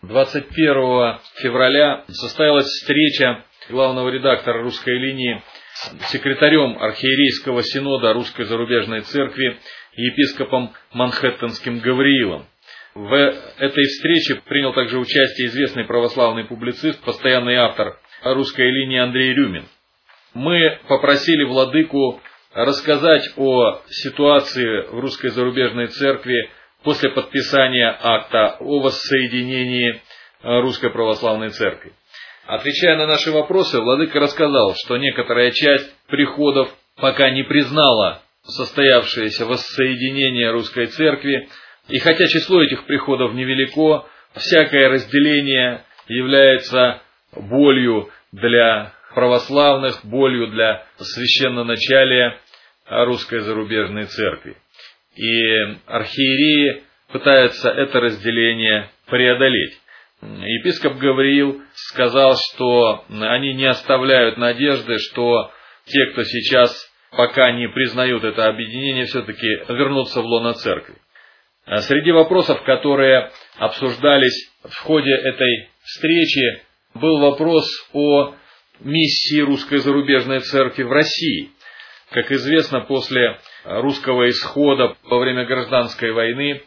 21 0.01 1.19
февраля 1.43 2.05
состоялась 2.09 2.65
встреча 2.65 3.45
главного 3.69 4.09
редактора 4.09 4.63
русской 4.63 4.97
линии 4.99 5.43
секретарем 6.07 6.79
архиерейского 6.81 7.63
синода 7.63 8.15
Русской 8.15 8.47
зарубежной 8.47 9.01
церкви 9.01 9.59
епископом 9.93 10.73
Манхэттенским 10.95 11.81
Гавриилом. 11.81 12.47
В 12.95 13.13
этой 13.13 13.85
встрече 13.85 14.41
принял 14.47 14.73
также 14.73 14.99
участие 14.99 15.49
известный 15.49 15.85
православный 15.85 16.45
публицист, 16.45 17.05
постоянный 17.05 17.57
автор 17.57 17.99
русской 18.23 18.71
линии 18.71 18.99
Андрей 18.99 19.35
Рюмин. 19.35 19.65
Мы 20.35 20.79
попросили 20.89 21.45
владыку 21.45 22.21
рассказать 22.55 23.31
о 23.37 23.81
ситуации 23.89 24.87
в 24.91 25.01
русской 25.01 25.29
зарубежной 25.29 25.89
церкви 25.89 26.51
после 26.83 27.11
подписания 27.11 27.97
акта 28.01 28.57
о 28.61 28.81
воссоединении 28.81 30.01
русской 30.43 30.91
православной 30.91 31.51
церкви. 31.51 31.93
Отвечая 32.47 32.97
на 32.97 33.07
наши 33.07 33.31
вопросы, 33.31 33.81
владыка 33.81 34.21
рассказал, 34.21 34.75
что 34.77 34.97
некоторая 34.97 35.51
часть 35.51 35.95
приходов 36.07 36.73
пока 36.97 37.31
не 37.31 37.43
признала 37.43 38.23
состоявшееся 38.43 39.45
воссоединение 39.45 40.51
русской 40.51 40.87
церкви, 40.87 41.49
и 41.89 41.99
хотя 41.99 42.27
число 42.27 42.63
этих 42.63 42.87
приходов 42.87 43.35
невелико, 43.35 44.07
всякое 44.35 44.89
разделение 44.89 45.85
является 46.07 47.03
болью 47.35 48.11
для 48.33 48.93
православных, 49.15 50.05
болью 50.05 50.49
для 50.49 50.85
священноначалия 50.99 52.39
русской 52.89 53.41
зарубежной 53.41 54.07
церкви. 54.07 54.57
И 55.17 55.79
архиереи 55.87 56.85
пытаются 57.11 57.71
это 57.71 58.01
разделение 58.01 58.91
преодолеть. 59.07 59.79
Епископ 60.21 60.97
Гавриил 60.97 61.63
сказал, 61.75 62.35
что 62.37 63.05
они 63.09 63.55
не 63.55 63.67
оставляют 63.67 64.37
надежды, 64.37 64.99
что 64.99 65.53
те, 65.87 66.07
кто 66.07 66.25
сейчас 66.25 66.73
пока 67.11 67.53
не 67.53 67.69
признают 67.69 68.25
это 68.25 68.47
объединение, 68.47 69.05
все-таки 69.05 69.47
вернутся 69.69 70.21
в 70.21 70.25
лоно 70.25 70.55
церкви. 70.55 70.97
Среди 71.67 72.13
вопросов, 72.13 72.63
которые 72.65 73.31
обсуждались 73.59 74.51
в 74.65 74.77
ходе 74.83 75.13
этой 75.13 75.69
встречи, 75.83 76.63
был 76.95 77.19
вопрос 77.19 77.67
о 77.93 78.35
миссии 78.81 79.41
русской 79.41 79.79
зарубежной 79.79 80.41
церкви 80.41 80.83
в 80.83 80.93
России. 80.93 81.51
Как 82.11 82.31
известно, 82.33 82.81
после 82.81 83.39
русского 83.65 84.29
исхода 84.29 84.97
во 85.05 85.19
время 85.19 85.45
гражданской 85.45 86.13
войны 86.13 86.63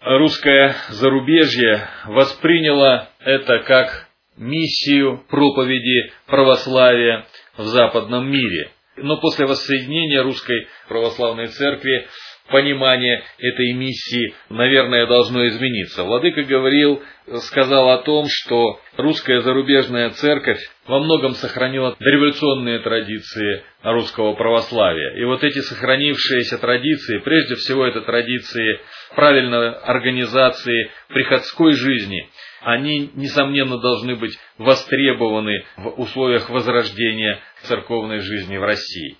русское 0.00 0.74
зарубежье 0.88 1.88
восприняло 2.06 3.10
это 3.20 3.58
как 3.60 4.08
миссию 4.36 5.24
проповеди 5.28 6.12
православия 6.26 7.26
в 7.56 7.64
западном 7.64 8.30
мире. 8.30 8.70
Но 8.96 9.18
после 9.20 9.46
воссоединения 9.46 10.22
русской 10.22 10.68
православной 10.88 11.48
церкви 11.48 12.06
понимание 12.50 13.22
этой 13.38 13.72
миссии, 13.72 14.34
наверное, 14.48 15.06
должно 15.06 15.46
измениться. 15.48 16.04
Владыка 16.04 16.42
говорил, 16.42 17.02
сказал 17.42 17.90
о 17.90 17.98
том, 17.98 18.26
что 18.28 18.80
русская 18.96 19.40
зарубежная 19.40 20.10
церковь 20.10 20.60
во 20.86 21.00
многом 21.00 21.32
сохранила 21.34 21.96
революционные 21.98 22.78
традиции 22.80 23.62
русского 23.82 24.34
православия. 24.34 25.16
И 25.20 25.24
вот 25.24 25.42
эти 25.42 25.58
сохранившиеся 25.58 26.58
традиции, 26.58 27.18
прежде 27.18 27.56
всего 27.56 27.84
это 27.84 28.02
традиции 28.02 28.80
правильной 29.14 29.72
организации 29.72 30.90
приходской 31.08 31.72
жизни, 31.72 32.28
они, 32.62 33.10
несомненно, 33.14 33.78
должны 33.78 34.16
быть 34.16 34.38
востребованы 34.58 35.64
в 35.76 36.00
условиях 36.00 36.50
возрождения 36.50 37.38
церковной 37.62 38.20
жизни 38.20 38.56
в 38.56 38.62
России. 38.62 39.16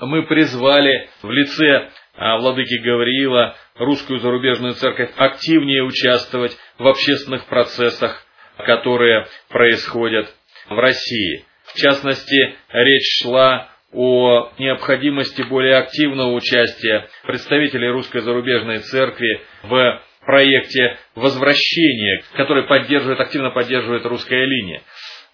Мы 0.00 0.22
призвали 0.26 1.08
в 1.22 1.30
лице 1.30 1.90
владыки 2.18 2.78
Гавриила 2.82 3.56
русскую 3.76 4.18
зарубежную 4.18 4.74
церковь 4.74 5.10
активнее 5.16 5.82
участвовать 5.84 6.56
в 6.78 6.86
общественных 6.86 7.46
процессах, 7.46 8.24
которые 8.58 9.26
происходят 9.48 10.28
в 10.68 10.78
России. 10.78 11.44
В 11.64 11.78
частности, 11.78 12.56
речь 12.70 13.22
шла 13.22 13.70
о 13.92 14.50
необходимости 14.58 15.42
более 15.42 15.76
активного 15.76 16.32
участия 16.32 17.08
представителей 17.24 17.88
русской 17.88 18.20
зарубежной 18.20 18.78
церкви 18.78 19.40
в 19.62 20.02
проекте 20.26 20.98
возвращения, 21.14 22.22
который 22.34 22.64
поддерживает, 22.64 23.20
активно 23.20 23.50
поддерживает 23.50 24.04
русская 24.04 24.44
линия. 24.44 24.82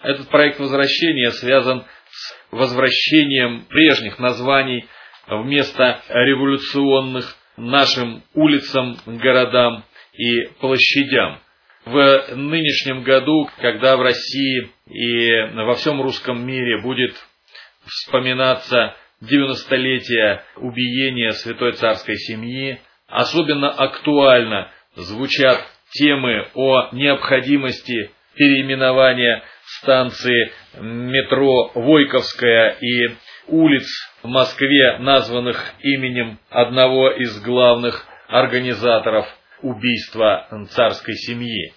Этот 0.02 0.28
проект 0.28 0.60
возвращения 0.60 1.30
связан 1.30 1.84
с 2.10 2.36
возвращением 2.52 3.64
прежних 3.68 4.18
названий 4.18 4.86
вместо 5.26 6.02
революционных 6.08 7.36
нашим 7.56 8.22
улицам, 8.34 8.96
городам 9.06 9.84
и 10.12 10.46
площадям. 10.60 11.40
В 11.84 12.34
нынешнем 12.34 13.02
году, 13.02 13.48
когда 13.60 13.96
в 13.96 14.02
России 14.02 14.70
и 14.86 15.54
во 15.54 15.74
всем 15.74 16.00
русском 16.00 16.46
мире 16.46 16.80
будет 16.80 17.14
вспоминаться 17.84 18.96
90-летие 19.22 20.40
убиения 20.56 21.32
святой 21.32 21.72
царской 21.72 22.16
семьи, 22.16 22.80
особенно 23.06 23.70
актуально 23.70 24.70
звучат 24.96 25.58
темы 25.90 26.48
о 26.54 26.88
необходимости 26.92 28.10
переименования 28.34 29.44
станции 29.80 30.52
метро 30.80 31.70
Войковская 31.74 32.76
и 32.80 33.14
улиц 33.46 33.86
в 34.22 34.28
Москве, 34.28 34.98
названных 34.98 35.74
именем 35.80 36.38
одного 36.50 37.10
из 37.10 37.40
главных 37.42 38.06
организаторов 38.28 39.26
убийства 39.62 40.48
царской 40.70 41.14
семьи, 41.14 41.72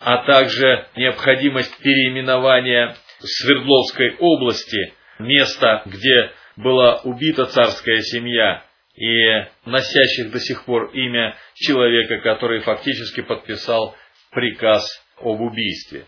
а 0.00 0.24
также 0.24 0.86
необходимость 0.96 1.76
переименования 1.78 2.94
Свердловской 3.20 4.16
области, 4.18 4.94
места, 5.18 5.82
где 5.86 6.30
была 6.56 7.00
убита 7.02 7.46
царская 7.46 8.00
семья, 8.02 8.64
и 8.94 9.46
носящих 9.64 10.32
до 10.32 10.40
сих 10.40 10.64
пор 10.64 10.90
имя 10.92 11.36
человека, 11.54 12.18
который 12.18 12.60
фактически 12.60 13.20
подписал 13.20 13.96
приказ 14.32 14.84
об 15.20 15.40
убийстве. 15.40 16.06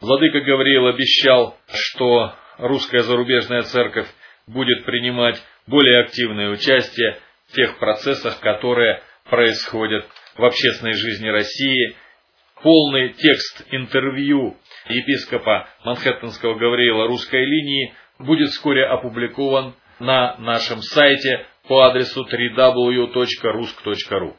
Владыка 0.00 0.40
Гавриил 0.40 0.88
обещал, 0.88 1.56
что 1.72 2.34
русская 2.58 3.02
зарубежная 3.02 3.62
церковь 3.62 4.08
будет 4.52 4.84
принимать 4.84 5.42
более 5.66 6.02
активное 6.02 6.50
участие 6.50 7.18
в 7.48 7.54
тех 7.54 7.78
процессах, 7.78 8.38
которые 8.40 9.02
происходят 9.28 10.06
в 10.36 10.44
общественной 10.44 10.94
жизни 10.94 11.28
России. 11.28 11.96
Полный 12.62 13.12
текст 13.14 13.66
интервью 13.70 14.56
епископа 14.88 15.68
Манхэттенского 15.84 16.54
Гавриила 16.54 17.08
русской 17.08 17.44
линии 17.44 17.92
будет 18.18 18.50
вскоре 18.50 18.86
опубликован 18.86 19.74
на 19.98 20.36
нашем 20.38 20.80
сайте 20.80 21.44
по 21.66 21.82
адресу 21.82 22.24
www.rusk.ru. 22.24 24.36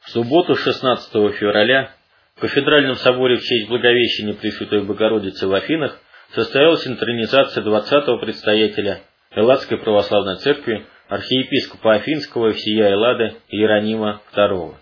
В 0.00 0.10
субботу 0.10 0.54
16 0.54 1.12
февраля 1.36 1.92
в 2.38 2.40
Кафедральном 2.40 2.94
соборе 2.94 3.36
в 3.36 3.42
честь 3.42 3.68
Благовещения 3.68 4.32
Пресвятой 4.32 4.84
Богородицы 4.84 5.48
в 5.48 5.54
Афинах 5.54 5.98
состоялась 6.34 6.86
интронизация 6.86 7.64
20-го 7.64 8.18
предстоятеля 8.18 9.02
Элладской 9.32 9.76
православной 9.76 10.36
церкви 10.36 10.86
архиепископа 11.08 11.94
Афинского 11.94 12.52
всея 12.52 12.90
Эллады 12.90 13.34
Иеронима 13.48 14.22
II. 14.36 14.76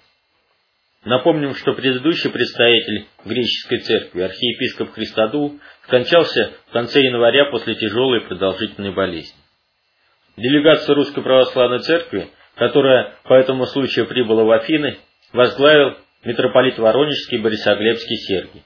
Напомним, 1.06 1.54
что 1.54 1.72
предыдущий 1.72 2.28
предстоятель 2.28 3.06
греческой 3.24 3.78
церкви, 3.78 4.20
архиепископ 4.20 4.92
Христодул, 4.92 5.58
скончался 5.84 6.52
в 6.68 6.72
конце 6.72 7.00
января 7.00 7.46
после 7.46 7.74
тяжелой 7.76 8.20
продолжительной 8.20 8.92
болезни. 8.92 9.40
Делегация 10.36 10.94
Русской 10.94 11.22
Православной 11.22 11.78
Церкви, 11.78 12.28
которая 12.56 13.14
по 13.24 13.32
этому 13.32 13.64
случаю 13.64 14.06
прибыла 14.06 14.44
в 14.44 14.50
Афины, 14.50 14.98
возглавил 15.32 15.96
митрополит 16.26 16.78
Воронежский 16.78 17.38
Борисоглебский 17.38 18.16
Сергий. 18.16 18.62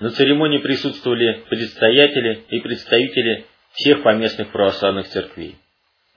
На 0.00 0.10
церемонии 0.10 0.58
присутствовали 0.58 1.44
предстоятели 1.48 2.44
и 2.48 2.60
представители 2.60 3.46
всех 3.74 4.02
поместных 4.02 4.50
православных 4.50 5.06
церквей. 5.06 5.56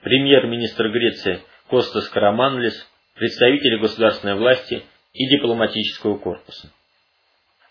Премьер-министр 0.01 0.89
Греции 0.89 1.41
Костас 1.69 2.09
Караманлис, 2.09 2.73
представители 3.15 3.77
государственной 3.77 4.35
власти– 4.35 4.83
и 5.15 5.29
дипломатического 5.29 6.17
корпуса. 6.17 6.71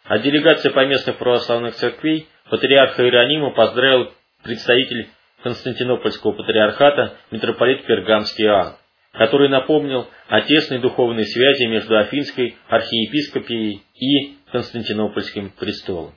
От 0.04 0.22
делегации 0.22 0.70
поместных 0.70 1.18
православных 1.18 1.74
церквей 1.74 2.26
патриарха 2.50 3.02
Иеронима 3.02 3.50
поздравил 3.50 4.12
представитель 4.42 5.08
Константинопольского 5.42 6.32
патриархата 6.32 7.16
митрополит 7.30 7.86
Пергамский 7.86 8.46
Иоанн, 8.46 8.76
который 9.14 9.48
напомнил 9.48 10.08
о 10.28 10.40
тесной 10.42 10.80
духовной 10.80 11.24
связи 11.24 11.66
между 11.66 11.96
Афинской 11.96 12.56
архиепископией 12.68 13.82
и 13.94 14.36
Константинопольским 14.50 15.50
престолом. 15.50 16.14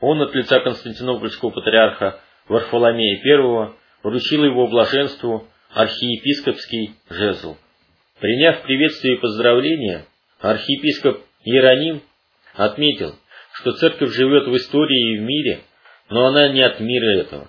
Он 0.00 0.20
от 0.22 0.34
лица 0.34 0.60
Константинопольского 0.60 1.50
патриарха 1.50 2.20
Варфоломея 2.48 3.20
I 3.24 3.72
вручил 4.02 4.44
его 4.44 4.68
блаженству 4.68 5.48
архиепископский 5.72 6.94
жезл. 7.10 7.56
Приняв 8.20 8.62
приветствие 8.62 9.16
и 9.16 9.20
поздравления, 9.20 10.06
Архиепископ 10.40 11.20
Иероним 11.44 12.02
отметил, 12.54 13.16
что 13.54 13.72
церковь 13.72 14.12
живет 14.12 14.46
в 14.46 14.56
истории 14.56 15.14
и 15.14 15.18
в 15.18 15.22
мире, 15.22 15.60
но 16.08 16.26
она 16.26 16.48
не 16.48 16.62
от 16.62 16.78
мира 16.80 17.20
этого. 17.20 17.48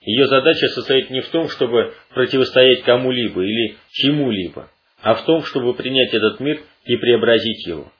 Ее 0.00 0.26
задача 0.26 0.66
состоит 0.68 1.10
не 1.10 1.20
в 1.20 1.28
том, 1.28 1.48
чтобы 1.48 1.94
противостоять 2.14 2.82
кому-либо 2.84 3.42
или 3.42 3.76
чему-либо, 3.90 4.70
а 5.02 5.14
в 5.14 5.24
том, 5.24 5.44
чтобы 5.44 5.74
принять 5.74 6.12
этот 6.14 6.40
мир 6.40 6.62
и 6.84 6.96
преобразить 6.96 7.66
его. 7.66 7.92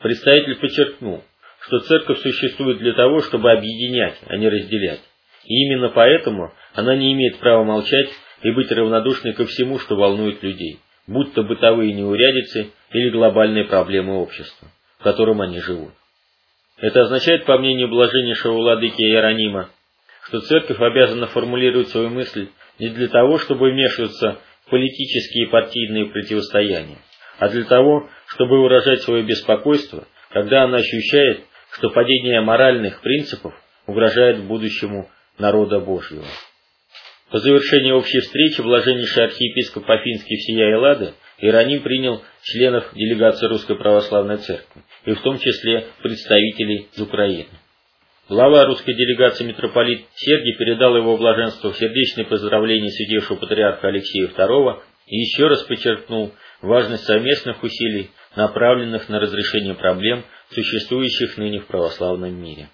Представитель 0.00 0.56
подчеркнул, 0.56 1.22
что 1.60 1.78
церковь 1.80 2.20
существует 2.20 2.78
для 2.78 2.92
того, 2.92 3.20
чтобы 3.20 3.50
объединять, 3.50 4.18
а 4.26 4.36
не 4.36 4.48
разделять. 4.48 5.00
И 5.44 5.66
именно 5.66 5.88
поэтому 5.88 6.52
она 6.74 6.96
не 6.96 7.12
имеет 7.12 7.38
права 7.38 7.64
молчать 7.64 8.10
и 8.42 8.50
быть 8.50 8.70
равнодушной 8.70 9.32
ко 9.32 9.46
всему, 9.46 9.78
что 9.78 9.96
волнует 9.96 10.42
людей 10.42 10.78
будь 11.06 11.34
то 11.34 11.42
бытовые 11.42 11.92
неурядицы 11.92 12.72
или 12.92 13.10
глобальные 13.10 13.64
проблемы 13.64 14.20
общества, 14.20 14.68
в 14.98 15.02
котором 15.02 15.40
они 15.40 15.60
живут. 15.60 15.92
Это 16.78 17.02
означает, 17.02 17.44
по 17.44 17.58
мнению 17.58 17.88
блаженнейшего 17.88 18.54
владыки 18.54 19.00
Иеронима, 19.00 19.70
что 20.24 20.40
церковь 20.40 20.80
обязана 20.80 21.26
формулировать 21.26 21.88
свою 21.88 22.10
мысль 22.10 22.48
не 22.78 22.88
для 22.90 23.08
того, 23.08 23.38
чтобы 23.38 23.70
вмешиваться 23.70 24.38
в 24.66 24.70
политические 24.70 25.46
и 25.46 25.50
партийные 25.50 26.06
противостояния, 26.06 26.98
а 27.38 27.48
для 27.48 27.64
того, 27.64 28.08
чтобы 28.26 28.60
выражать 28.60 29.02
свое 29.02 29.24
беспокойство, 29.24 30.06
когда 30.30 30.64
она 30.64 30.78
ощущает, 30.78 31.40
что 31.72 31.90
падение 31.90 32.40
моральных 32.40 33.00
принципов 33.00 33.54
угрожает 33.86 34.44
будущему 34.44 35.10
народа 35.38 35.80
Божьего. 35.80 36.24
По 37.30 37.38
завершении 37.38 37.92
общей 37.92 38.20
встречи 38.20 38.60
блаженнейший 38.60 39.24
архиепископ 39.24 39.88
Афинский 39.88 40.36
всея 40.36 40.70
Эллады 40.74 41.14
Иероним 41.38 41.82
принял 41.82 42.22
членов 42.42 42.92
делегации 42.94 43.46
Русской 43.46 43.76
Православной 43.76 44.36
Церкви, 44.36 44.82
и 45.06 45.12
в 45.12 45.20
том 45.22 45.38
числе 45.38 45.86
представителей 46.02 46.88
из 46.92 47.00
Украины. 47.00 47.48
Глава 48.32 48.64
русской 48.64 48.94
делегации 48.94 49.44
митрополит 49.44 50.06
Сергий 50.14 50.56
передал 50.56 50.96
его 50.96 51.18
блаженству 51.18 51.70
сердечные 51.74 52.24
поздравления 52.24 52.88
святейшего 52.88 53.36
патриарха 53.36 53.88
Алексея 53.88 54.26
II 54.28 54.80
и 55.06 55.18
еще 55.18 55.48
раз 55.48 55.62
подчеркнул 55.64 56.32
важность 56.62 57.04
совместных 57.04 57.62
усилий, 57.62 58.10
направленных 58.34 59.10
на 59.10 59.20
разрешение 59.20 59.74
проблем, 59.74 60.24
существующих 60.48 61.36
ныне 61.36 61.60
в 61.60 61.66
православном 61.66 62.34
мире. 62.34 62.70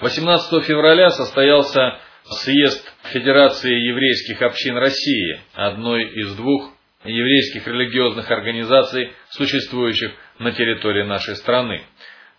18 0.00 0.64
февраля 0.64 1.10
состоялся 1.10 1.98
съезд 2.24 2.90
Федерации 3.12 3.86
еврейских 3.86 4.40
общин 4.40 4.78
России, 4.78 5.40
одной 5.52 6.04
из 6.04 6.34
двух 6.36 6.73
еврейских 7.04 7.66
религиозных 7.66 8.30
организаций, 8.30 9.12
существующих 9.30 10.12
на 10.38 10.52
территории 10.52 11.04
нашей 11.04 11.36
страны. 11.36 11.82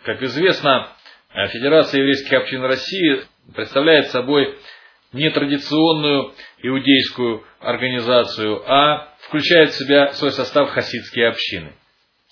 Как 0.04 0.21
известно, 0.23 0.89
Федерация 1.51 1.99
еврейских 1.99 2.34
общин 2.34 2.63
России 2.63 3.21
представляет 3.54 4.08
собой 4.08 4.58
нетрадиционную 5.13 6.34
иудейскую 6.62 7.43
организацию, 7.60 8.63
а 8.67 9.10
включает 9.21 9.69
в 9.69 9.78
себя 9.78 10.13
свой 10.13 10.32
состав 10.32 10.69
хасидские 10.69 11.30
общины. 11.30 11.73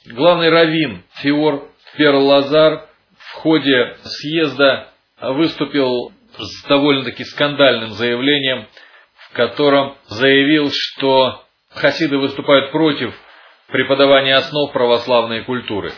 Главный 0.06 0.50
раввин 0.50 1.04
Фиор 1.22 1.70
Перл 1.98 2.26
Лазар 2.26 2.88
в 3.18 3.34
ходе 3.34 3.96
съезда 4.04 4.90
выступил 5.22 6.12
с 6.38 6.68
довольно-таки 6.68 7.24
скандальным 7.24 7.92
заявлением, 7.92 8.68
в 9.30 9.34
котором 9.34 9.96
заявил, 10.08 10.70
что 10.72 11.43
хасиды 11.76 12.18
выступают 12.18 12.72
против 12.72 13.14
преподавания 13.68 14.36
основ 14.36 14.72
православной 14.72 15.44
культуры. 15.44 15.92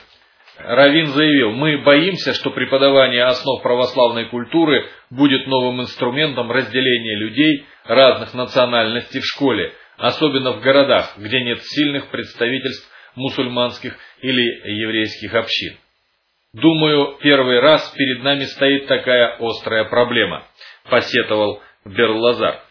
Равин 0.58 1.08
заявил, 1.08 1.52
мы 1.52 1.80
боимся, 1.84 2.34
что 2.34 2.50
преподавание 2.52 3.26
основ 3.26 3.62
православной 3.62 4.26
культуры 4.26 4.88
будет 5.10 5.48
новым 5.48 5.82
инструментом 5.82 6.50
разделения 6.50 7.18
людей 7.18 7.66
разных 7.84 8.34
национальностей 8.34 9.20
в 9.20 9.26
школе, 9.26 9.74
особенно 9.98 10.54
в 10.54 10.62
городах, 10.62 11.14
где 11.18 11.42
нет 11.42 11.62
сильных 11.62 12.10
представительств 12.10 12.90
мусульманских 13.16 13.98
или 14.22 14.72
еврейских 14.82 15.34
общин. 15.34 15.78
Думаю, 16.54 17.18
первый 17.22 17.60
раз 17.60 17.94
перед 17.98 18.24
нами 18.24 18.46
стоит 18.46 18.88
такая 18.88 19.36
острая 19.40 19.86
проблема, 19.86 20.48
посетовал 20.90 21.62
Берлазар. 21.84 22.65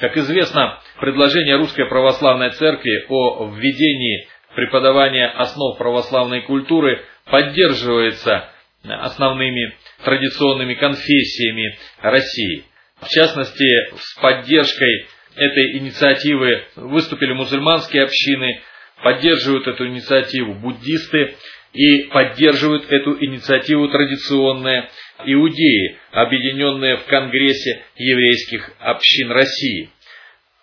Как 0.00 0.16
известно, 0.16 0.80
предложение 0.98 1.56
Русской 1.56 1.84
Православной 1.84 2.52
Церкви 2.52 3.04
о 3.10 3.50
введении 3.54 4.28
преподавания 4.56 5.26
основ 5.26 5.76
православной 5.76 6.40
культуры 6.40 7.04
поддерживается 7.26 8.48
основными 8.82 9.74
традиционными 10.02 10.72
конфессиями 10.72 11.76
России. 12.00 12.64
В 13.02 13.08
частности, 13.08 13.94
с 13.94 14.18
поддержкой 14.22 15.06
этой 15.36 15.78
инициативы 15.78 16.64
выступили 16.76 17.34
мусульманские 17.34 18.04
общины, 18.04 18.62
поддерживают 19.04 19.68
эту 19.68 19.86
инициативу 19.86 20.54
буддисты 20.54 21.36
и 21.74 22.04
поддерживают 22.04 22.90
эту 22.90 23.22
инициативу 23.22 23.88
традиционные 23.88 24.88
иудеи, 25.24 25.98
объединенные 26.12 26.96
в 26.96 27.06
Конгрессе 27.06 27.82
еврейских 27.96 28.72
общин 28.78 29.30
России. 29.30 29.90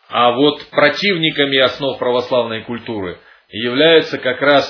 А 0.10 0.32
вот 0.32 0.70
противниками 0.70 1.58
основ 1.58 1.98
православной 2.00 2.64
культуры 2.64 3.20
являются 3.50 4.18
как 4.18 4.42
раз 4.42 4.66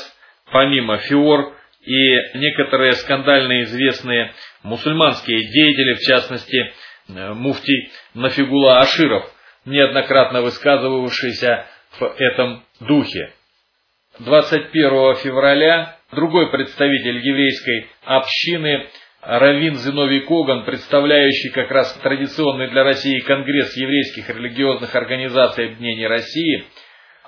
помимо 0.52 0.98
Фиор 0.98 1.56
и 1.82 2.38
некоторые 2.38 2.94
скандально 2.94 3.64
известные 3.64 4.34
мусульманские 4.64 5.40
деятели, 5.40 5.94
в 5.94 6.00
частности 6.00 6.58
э, 7.08 7.34
муфтий 7.34 7.92
Нафигула 8.14 8.80
Аширов, 8.80 9.32
неоднократно 9.66 10.42
высказывавшийся 10.42 11.66
в 12.00 12.16
этом 12.20 12.64
духе. 12.80 13.32
21 14.20 15.16
февраля 15.18 15.98
другой 16.12 16.50
представитель 16.52 17.18
еврейской 17.18 17.88
общины 18.04 18.88
Равин 19.22 19.76
Зиновий 19.76 20.22
Коган, 20.22 20.64
представляющий 20.64 21.50
как 21.50 21.72
раз 21.72 21.94
традиционный 22.02 22.70
для 22.70 22.84
России 22.84 23.20
Конгресс 23.20 23.76
еврейских 23.76 24.30
религиозных 24.30 24.94
организаций 24.96 25.66
объединений 25.66 26.08
России, 26.08 26.66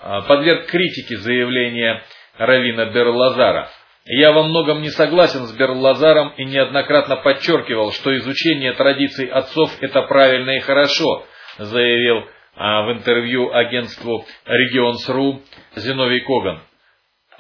э, 0.02 0.22
подверг 0.28 0.68
критике 0.68 1.18
заявления 1.18 2.04
Равина 2.38 2.86
Берлазара. 2.92 3.70
Я 4.06 4.32
во 4.32 4.44
многом 4.44 4.82
не 4.82 4.90
согласен 4.90 5.46
с 5.46 5.56
Берлазаром 5.56 6.34
и 6.38 6.46
неоднократно 6.46 7.18
подчеркивал, 7.18 7.92
что 7.92 8.16
изучение 8.18 8.74
традиций 8.74 9.28
отцов– 9.28 9.72
это 9.82 10.04
правильно 10.04 10.52
и 10.52 10.60
хорошо, 10.60 11.26
заявил 11.58 12.24
а, 12.56 12.84
в 12.84 12.94
интервью 12.94 13.52
агентству 13.52 14.26
Регионс.ру 14.46 15.42
Зиновий 15.76 16.22
Коган. 16.22 16.62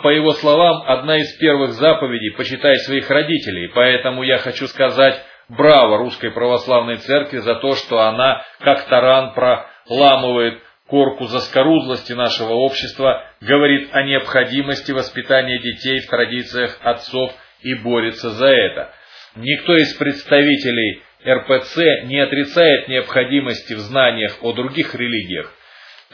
По 0.02 0.10
его 0.10 0.32
словам, 0.32 0.84
одна 0.88 1.18
из 1.18 1.38
первых 1.38 1.72
заповедей– 1.74 2.32
почитай 2.38 2.78
своих 2.78 3.10
родителей, 3.10 3.70
поэтому 3.76 4.24
я 4.24 4.38
хочу 4.38 4.68
сказать 4.68 5.22
браво 5.50 5.98
Русской 5.98 6.32
Православной 6.32 6.98
Церкви 6.98 7.40
за 7.40 7.56
то, 7.56 7.74
что 7.74 8.00
она, 8.02 8.42
как 8.62 8.86
таран, 8.86 9.34
проламывает 9.34 10.62
корку 10.88 11.26
заскорузлости 11.26 12.14
нашего 12.14 12.54
общества, 12.54 13.26
говорит 13.42 13.90
о 13.92 14.04
необходимости 14.04 14.94
воспитания 14.94 15.60
детей 15.60 16.00
в 16.00 16.10
традициях 16.10 16.80
отцов 16.82 17.34
и 17.62 17.76
борется 17.76 18.30
за 18.30 18.48
это. 18.48 18.94
Никто 19.36 19.76
из 19.76 19.94
представителей 19.96 21.02
РПЦ 21.28 22.06
не 22.06 22.20
отрицает 22.20 22.88
необходимости 22.88 23.74
в 23.74 23.80
знаниях 23.80 24.38
о 24.42 24.54
других 24.54 24.96
религиях. 24.96 25.54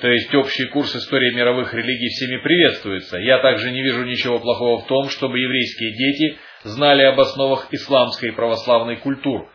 То 0.01 0.09
есть 0.09 0.33
общий 0.35 0.65
курс 0.67 0.93
истории 0.93 1.33
мировых 1.33 1.73
религий 1.73 2.09
всеми 2.09 2.37
приветствуется. 2.37 3.17
Я 3.17 3.39
также 3.39 3.71
не 3.71 3.81
вижу 3.81 4.03
ничего 4.03 4.39
плохого 4.39 4.81
в 4.81 4.87
том, 4.87 5.09
чтобы 5.09 5.39
еврейские 5.39 5.91
дети 5.91 6.37
знали 6.63 7.03
об 7.03 7.19
основах 7.19 7.67
исламской 7.71 8.29
и 8.29 8.33
православной 8.33 8.97
культур. 8.97 9.49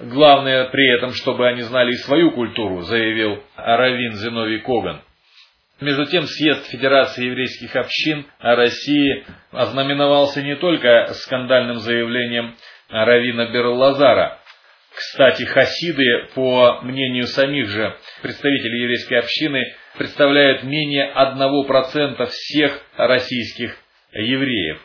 Главное 0.00 0.64
при 0.70 0.92
этом, 0.92 1.12
чтобы 1.12 1.46
они 1.46 1.62
знали 1.62 1.92
и 1.92 1.98
свою 1.98 2.32
культуру, 2.32 2.82
заявил 2.82 3.40
Равин 3.56 4.14
Зиновий 4.14 4.60
Коган. 4.60 5.02
Между 5.80 6.06
тем, 6.06 6.24
съезд 6.24 6.66
Федерации 6.70 7.26
еврейских 7.26 7.76
общин 7.76 8.26
России 8.40 9.24
ознаменовался 9.52 10.42
не 10.42 10.56
только 10.56 11.12
скандальным 11.14 11.78
заявлением 11.78 12.56
Равина 12.88 13.52
Берлазара. 13.52 14.38
Кстати, 14.94 15.42
хасиды, 15.44 16.28
по 16.34 16.80
мнению 16.82 17.26
самих 17.26 17.68
же 17.68 17.96
представителей 18.22 18.82
еврейской 18.82 19.14
общины, 19.14 19.74
представляют 19.98 20.62
менее 20.62 21.12
1% 21.14 22.26
всех 22.26 22.80
российских 22.96 23.76
евреев. 24.12 24.80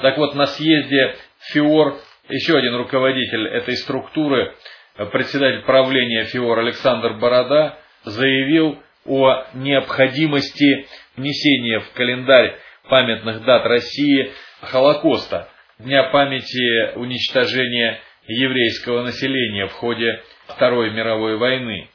Так 0.00 0.18
вот, 0.18 0.34
на 0.34 0.46
съезде 0.46 1.16
ФИОР 1.52 1.96
еще 2.28 2.56
один 2.56 2.76
руководитель 2.76 3.48
этой 3.48 3.76
структуры, 3.76 4.54
председатель 5.12 5.62
правления 5.62 6.24
ФИОР 6.24 6.60
Александр 6.60 7.14
Борода, 7.14 7.78
заявил 8.04 8.80
о 9.04 9.46
необходимости 9.54 10.86
внесения 11.16 11.80
в 11.80 11.92
календарь 11.92 12.56
памятных 12.88 13.44
дат 13.44 13.66
России 13.66 14.32
Холокоста, 14.60 15.48
Дня 15.80 16.04
памяти 16.04 16.96
уничтожения 16.96 18.00
еврейского 18.26 19.02
населения 19.02 19.66
в 19.66 19.72
ходе 19.72 20.22
Второй 20.46 20.90
мировой 20.92 21.36
войны. 21.36 21.88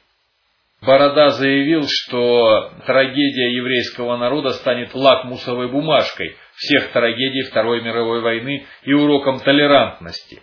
Борода 0.82 1.30
заявил, 1.30 1.84
что 1.86 2.72
трагедия 2.86 3.54
еврейского 3.54 4.16
народа 4.16 4.50
станет 4.50 4.94
лакмусовой 4.94 5.70
бумажкой 5.70 6.36
всех 6.56 6.92
трагедий 6.92 7.42
Второй 7.42 7.82
мировой 7.82 8.22
войны 8.22 8.66
и 8.84 8.92
уроком 8.92 9.40
толерантности. 9.40 10.42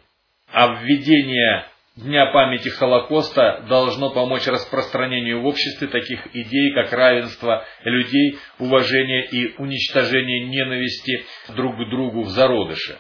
А 0.52 0.82
введение 0.82 1.66
Дня 1.98 2.28
памяти 2.28 2.70
Холокоста 2.70 3.66
должно 3.68 4.12
помочь 4.12 4.46
распространению 4.46 5.42
в 5.42 5.48
обществе 5.48 5.88
таких 5.88 6.28
идей, 6.36 6.72
как 6.76 6.94
равенство 6.94 7.66
людей, 7.84 8.38
уважение 8.60 9.26
и 9.26 9.56
уничтожение 9.58 10.46
ненависти 10.46 11.26
друг 11.56 11.76
к 11.76 11.90
другу 11.90 12.22
в 12.22 12.30
зародыше. 12.30 13.00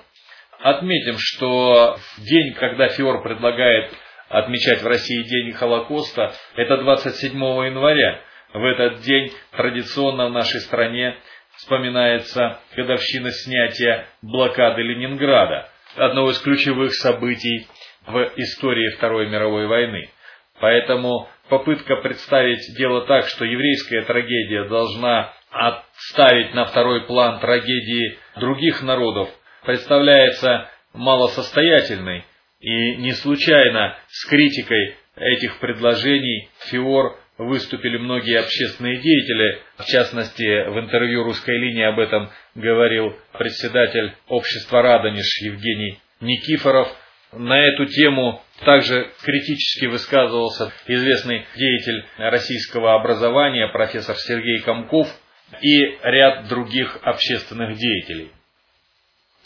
Отметим, 0.59 1.15
что 1.19 1.97
день, 2.17 2.53
когда 2.55 2.87
ФИОР 2.87 3.21
предлагает 3.21 3.93
отмечать 4.29 4.81
в 4.81 4.87
России 4.87 5.21
День 5.23 5.53
Холокоста, 5.53 6.33
это 6.55 6.77
27 6.77 7.33
января. 7.33 8.21
В 8.53 8.63
этот 8.63 9.01
день 9.01 9.31
традиционно 9.51 10.27
в 10.27 10.31
нашей 10.31 10.59
стране 10.61 11.15
вспоминается 11.57 12.59
годовщина 12.75 13.31
снятия 13.31 14.07
блокады 14.21 14.81
Ленинграда, 14.81 15.69
одного 15.95 16.31
из 16.31 16.39
ключевых 16.39 16.93
событий 16.95 17.67
в 18.07 18.31
истории 18.37 18.95
Второй 18.97 19.29
мировой 19.29 19.67
войны. 19.67 20.09
Поэтому 20.59 21.29
попытка 21.49 21.97
представить 21.97 22.75
дело 22.77 23.05
так, 23.05 23.27
что 23.27 23.45
еврейская 23.45 24.01
трагедия 24.03 24.63
должна 24.65 25.33
отставить 25.51 26.53
на 26.55 26.65
второй 26.65 27.01
план 27.05 27.39
трагедии 27.39 28.17
других 28.37 28.81
народов, 28.81 29.29
представляется 29.67 30.69
малосостоятельной 30.93 32.23
и 32.61 32.95
не 32.95 33.11
случайно 33.11 33.97
с 34.07 34.25
критикой 34.25 34.95
этих 35.17 35.59
предложений 35.59 36.47
ФИОР 36.69 37.19
выступили 37.37 37.97
многие 37.97 38.39
общественные 38.39 39.01
деятели. 39.01 39.61
В 39.77 39.83
частности, 39.83 40.69
в 40.69 40.79
интервью 40.79 41.23
«Русской 41.23 41.57
линии» 41.59 41.83
об 41.83 41.99
этом 41.99 42.29
говорил 42.55 43.13
председатель 43.33 44.13
общества 44.29 44.81
«Радонеж» 44.81 45.41
Евгений 45.41 45.99
Никифоров. 46.21 46.87
На 47.33 47.59
эту 47.59 47.87
тему 47.87 48.41
также 48.63 49.11
критически 49.21 49.87
высказывался 49.87 50.71
известный 50.87 51.45
деятель 51.57 52.05
российского 52.17 52.95
образования 52.95 53.67
профессор 53.67 54.15
Сергей 54.15 54.61
Комков 54.61 55.09
и 55.61 55.77
ряд 56.03 56.47
других 56.47 56.99
общественных 57.03 57.77
деятелей. 57.77 58.31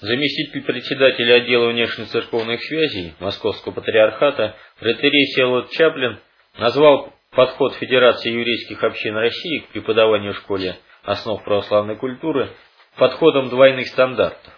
Заместитель 0.02 0.64
председателя 0.64 1.36
отдела 1.36 1.70
внешнецерковных 1.70 2.64
связей 2.64 3.14
Московского 3.20 3.74
патриархата 3.74 4.56
протерей 4.80 5.28
Селот 5.28 5.70
Чаплин 5.70 6.18
назвал 6.58 7.14
подход 7.30 7.76
Федерации 7.76 8.32
еврейских 8.32 8.84
общин 8.84 9.16
России 9.16 9.60
к 9.60 9.68
преподаванию 9.68 10.34
в 10.34 10.38
школе 10.38 10.76
основ 11.04 11.44
православной 11.44 11.98
культуры 11.98 12.50
подходом 12.98 13.50
двойных 13.50 13.90
стандартов. 13.90 14.52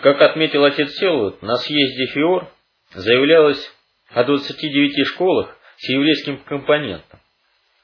Как 0.00 0.20
отметил 0.20 0.64
отец 0.64 0.90
Селут, 0.96 1.42
на 1.42 1.54
съезде 1.58 2.06
ФИОР 2.06 2.48
заявлялось 2.94 3.72
о 4.10 4.24
29 4.24 5.06
школах 5.06 5.56
с 5.76 5.88
еврейским 5.90 6.38
компонентом. 6.38 7.20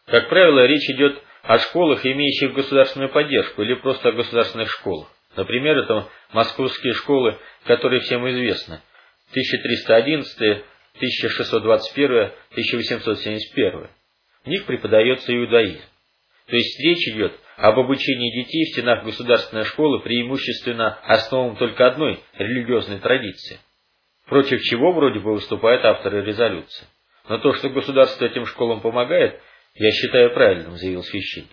Как 0.07 0.29
правило, 0.29 0.67
речь 0.67 0.91
идет 0.91 1.23
о 1.45 1.59
школах, 1.61 2.05
имеющих 2.05 2.55
государственную 2.55 3.11
поддержку, 3.11 3.63
или 3.63 3.75
просто 3.75 4.09
о 4.09 4.13
государственных 4.13 4.69
школах. 4.69 5.14
Например, 5.37 5.79
это 5.79 6.09
московские 6.33 6.95
школы, 6.95 7.39
которые 7.65 8.01
всем 8.01 8.29
известны. 8.31 8.81
1311, 9.31 10.65
1621, 10.97 12.33
1871. 12.53 13.89
В 14.45 14.49
них 14.49 14.67
преподается 14.67 15.35
иудаизм. 15.35 15.83
То 16.47 16.57
есть 16.57 16.79
речь 16.81 17.09
идет 17.09 17.33
об 17.57 17.79
обучении 17.79 18.43
детей 18.43 18.65
в 18.65 18.73
стенах 18.73 19.05
государственной 19.05 19.65
школы 19.65 20.01
преимущественно 20.03 20.99
основам 21.05 21.57
только 21.57 21.87
одной 21.87 22.23
религиозной 22.35 22.99
традиции, 22.99 23.59
против 24.27 24.61
чего 24.63 24.93
вроде 24.93 25.21
бы 25.21 25.33
выступают 25.33 25.85
авторы 25.85 26.25
резолюции. 26.25 26.87
Но 27.29 27.39
то, 27.39 27.55
что 27.55 27.71
государство 27.71 28.27
этим 28.27 28.45
школам 28.45 28.83
помогает, 28.83 29.41
я 29.75 29.91
считаю 29.91 30.35
правильным, 30.35 30.77
заявил 30.77 31.03
священник. 31.03 31.49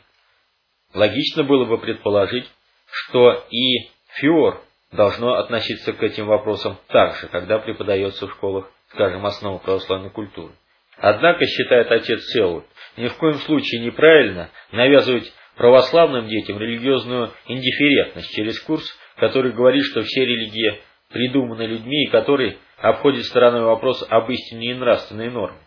Логично 0.93 1.43
было 1.43 1.65
бы 1.65 1.77
предположить, 1.77 2.45
что 2.91 3.45
и 3.49 3.89
ФИОР 4.19 4.61
должно 4.91 5.35
относиться 5.35 5.93
к 5.93 6.03
этим 6.03 6.27
вопросам 6.27 6.77
так 6.87 7.15
же, 7.15 7.27
когда 7.27 7.59
преподается 7.59 8.27
в 8.27 8.31
школах 8.31 8.69
скажем, 8.93 9.25
основу 9.25 9.59
православной 9.59 10.09
культуры. 10.09 10.53
Однако, 10.97 11.45
считает 11.45 11.91
отец 11.91 12.21
Селут, 12.31 12.65
ни 12.97 13.07
в 13.07 13.15
коем 13.17 13.35
случае 13.35 13.81
неправильно 13.81 14.49
навязывать 14.71 15.31
православным 15.55 16.27
детям 16.27 16.59
религиозную 16.59 17.31
индифферентность 17.47 18.33
через 18.35 18.59
курс, 18.61 18.85
который 19.17 19.53
говорит, 19.53 19.83
что 19.85 20.01
все 20.01 20.25
религии 20.25 20.79
придуманы 21.11 21.63
людьми 21.63 22.05
и 22.05 22.09
который 22.09 22.57
обходит 22.77 23.25
стороной 23.25 23.63
вопрос 23.63 24.05
об 24.09 24.29
истине 24.29 24.71
и 24.71 24.73
нравственной 24.73 25.29
норме. 25.29 25.59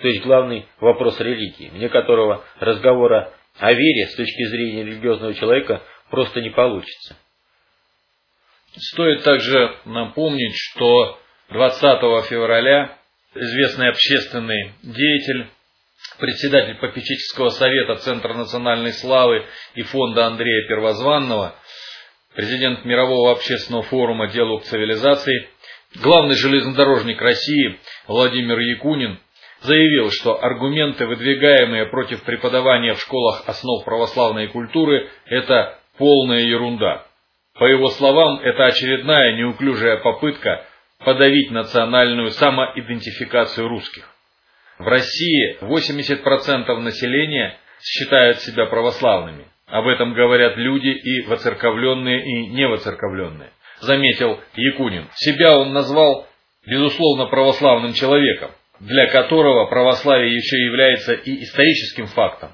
То 0.00 0.08
есть 0.08 0.24
главный 0.24 0.66
вопрос 0.80 1.18
религии, 1.20 1.70
вне 1.70 1.88
которого 1.88 2.44
разговора 2.60 3.32
о 3.58 3.72
вере 3.72 4.06
с 4.06 4.14
точки 4.14 4.44
зрения 4.44 4.84
религиозного 4.84 5.34
человека 5.34 5.82
просто 6.10 6.40
не 6.40 6.50
получится. 6.50 7.16
Стоит 8.76 9.24
также 9.24 9.76
напомнить, 9.84 10.54
что 10.54 11.18
20 11.50 11.80
февраля 12.28 12.98
известный 13.34 13.88
общественный 13.88 14.72
деятель, 14.82 15.48
председатель 16.18 16.76
попечительского 16.76 17.48
совета 17.50 17.96
Центра 17.96 18.34
национальной 18.34 18.92
славы 18.92 19.44
и 19.74 19.82
фонда 19.82 20.26
Андрея 20.26 20.68
Первозванного, 20.68 21.54
президент 22.34 22.84
Мирового 22.84 23.32
общественного 23.32 23.82
форума 23.84 24.28
«Диалог 24.28 24.64
цивилизаций», 24.64 25.48
главный 25.96 26.36
железнодорожник 26.36 27.20
России 27.20 27.80
Владимир 28.06 28.58
Якунин 28.58 29.18
заявил, 29.62 30.10
что 30.10 30.42
аргументы, 30.42 31.06
выдвигаемые 31.06 31.86
против 31.86 32.22
преподавания 32.22 32.94
в 32.94 33.00
школах 33.00 33.42
основ 33.46 33.84
православной 33.84 34.48
культуры, 34.48 35.10
это 35.26 35.78
полная 35.98 36.40
ерунда. 36.40 37.04
По 37.58 37.64
его 37.64 37.88
словам, 37.88 38.38
это 38.40 38.66
очередная 38.66 39.36
неуклюжая 39.36 39.98
попытка 39.98 40.64
подавить 41.04 41.50
национальную 41.50 42.30
самоидентификацию 42.30 43.68
русских. 43.68 44.08
В 44.78 44.86
России 44.86 45.58
80% 45.60 46.76
населения 46.78 47.58
считают 47.82 48.38
себя 48.40 48.66
православными. 48.66 49.46
Об 49.66 49.86
этом 49.86 50.14
говорят 50.14 50.56
люди 50.56 50.88
и 50.88 51.26
воцерковленные, 51.26 52.24
и 52.24 52.46
невоцерковленные. 52.48 53.50
Заметил 53.80 54.40
Якунин. 54.54 55.08
Себя 55.14 55.56
он 55.58 55.72
назвал, 55.72 56.26
безусловно, 56.66 57.26
православным 57.26 57.92
человеком, 57.92 58.50
для 58.80 59.08
которого 59.08 59.66
православие 59.66 60.34
еще 60.34 60.56
является 60.64 61.12
и 61.12 61.42
историческим 61.42 62.06
фактом. 62.06 62.52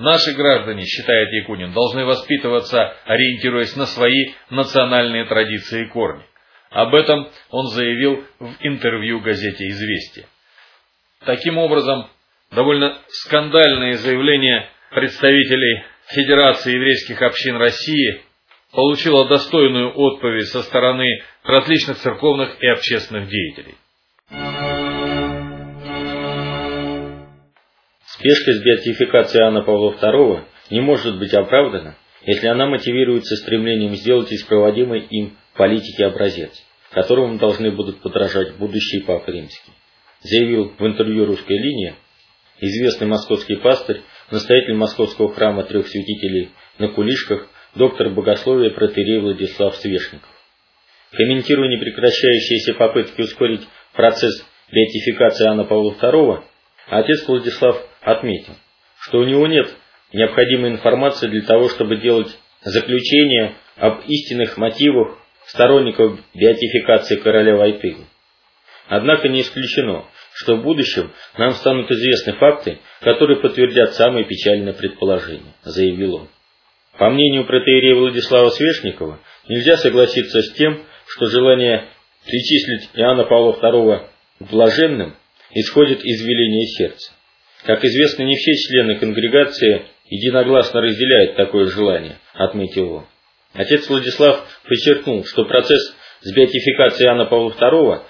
Наши 0.00 0.32
граждане, 0.32 0.86
считает 0.86 1.30
Якунин, 1.30 1.74
должны 1.74 2.06
воспитываться, 2.06 2.96
ориентируясь 3.04 3.76
на 3.76 3.84
свои 3.84 4.32
национальные 4.48 5.26
традиции 5.26 5.84
и 5.84 5.88
корни. 5.88 6.24
Об 6.70 6.94
этом 6.94 7.28
он 7.50 7.66
заявил 7.66 8.24
в 8.38 8.54
интервью 8.60 9.20
газете 9.20 9.68
«Известия». 9.68 10.24
Таким 11.26 11.58
образом, 11.58 12.08
довольно 12.50 12.96
скандальные 13.08 13.98
заявления 13.98 14.70
представителей 14.90 15.84
Федерации 16.06 16.76
еврейских 16.76 17.20
общин 17.20 17.56
России 17.56 18.22
получило 18.72 19.28
достойную 19.28 19.92
отповедь 19.94 20.48
со 20.48 20.62
стороны 20.62 21.22
различных 21.44 21.98
церковных 21.98 22.56
и 22.62 22.66
общественных 22.68 23.28
деятелей. 23.28 23.74
Спешка 28.20 28.52
с 28.52 28.62
беатификацией 28.62 29.44
Иоанна 29.44 29.62
Павла 29.62 29.94
II 29.94 30.44
не 30.70 30.82
может 30.82 31.18
быть 31.18 31.32
оправдана, 31.32 31.96
если 32.26 32.48
она 32.48 32.66
мотивируется 32.66 33.34
стремлением 33.36 33.94
сделать 33.94 34.30
из 34.30 34.44
проводимой 34.44 35.00
им 35.08 35.38
политики 35.56 36.02
образец, 36.02 36.52
которому 36.90 37.38
должны 37.38 37.70
будут 37.70 38.02
подражать 38.02 38.56
будущие 38.56 39.04
папы 39.04 39.32
римские, 39.32 39.74
заявил 40.22 40.74
в 40.78 40.86
интервью 40.86 41.24
«Русской 41.24 41.56
линии» 41.56 41.94
известный 42.60 43.06
московский 43.06 43.56
пастырь, 43.56 44.02
настоятель 44.30 44.74
московского 44.74 45.32
храма 45.32 45.64
трех 45.64 45.88
святителей 45.88 46.50
на 46.78 46.88
Кулишках, 46.88 47.48
доктор 47.74 48.10
богословия 48.10 48.68
протерей 48.68 49.20
Владислав 49.20 49.74
Свешников. 49.76 50.28
Комментируя 51.12 51.70
непрекращающиеся 51.70 52.74
попытки 52.74 53.22
ускорить 53.22 53.66
процесс 53.94 54.44
беатификации 54.70 55.48
Анна 55.48 55.64
Павла 55.64 55.94
II, 55.94 56.42
отец 56.90 57.26
Владислав 57.26 57.89
отметил, 58.00 58.54
что 59.00 59.18
у 59.18 59.24
него 59.24 59.46
нет 59.46 59.68
необходимой 60.12 60.70
информации 60.70 61.28
для 61.28 61.42
того, 61.42 61.68
чтобы 61.68 61.96
делать 61.96 62.36
заключение 62.62 63.54
об 63.76 64.00
истинных 64.06 64.56
мотивах 64.56 65.18
сторонников 65.46 66.18
беатификации 66.34 67.16
короля 67.16 67.56
Войтыгы. 67.56 68.06
Однако 68.88 69.28
не 69.28 69.42
исключено, 69.42 70.04
что 70.34 70.56
в 70.56 70.62
будущем 70.62 71.12
нам 71.38 71.52
станут 71.52 71.90
известны 71.90 72.34
факты, 72.34 72.80
которые 73.00 73.40
подтвердят 73.40 73.94
самые 73.94 74.24
печальные 74.24 74.74
предположения, 74.74 75.54
заявил 75.62 76.16
он. 76.16 76.28
По 76.98 77.08
мнению 77.08 77.46
протеерея 77.46 77.94
Владислава 77.94 78.50
Свешникова, 78.50 79.20
нельзя 79.48 79.76
согласиться 79.76 80.42
с 80.42 80.52
тем, 80.52 80.84
что 81.06 81.26
желание 81.26 81.88
причислить 82.26 82.90
Иоанна 82.94 83.24
Павла 83.24 83.52
II 83.52 84.08
к 84.40 84.50
блаженным 84.50 85.16
исходит 85.52 86.04
из 86.04 86.22
веления 86.22 86.66
сердца. 86.66 87.12
Как 87.64 87.84
известно, 87.84 88.22
не 88.22 88.36
все 88.36 88.52
члены 88.54 88.98
конгрегации 88.98 89.86
единогласно 90.06 90.80
разделяют 90.80 91.36
такое 91.36 91.66
желание, 91.66 92.18
отметил 92.34 92.92
он. 92.92 93.06
Отец 93.52 93.88
Владислав 93.88 94.46
подчеркнул, 94.66 95.24
что 95.24 95.44
процесс 95.44 95.94
с 96.20 96.34
беатификацией 96.34 97.08
Иоанна 97.08 97.26
Павла 97.26 97.50
II 97.50 98.02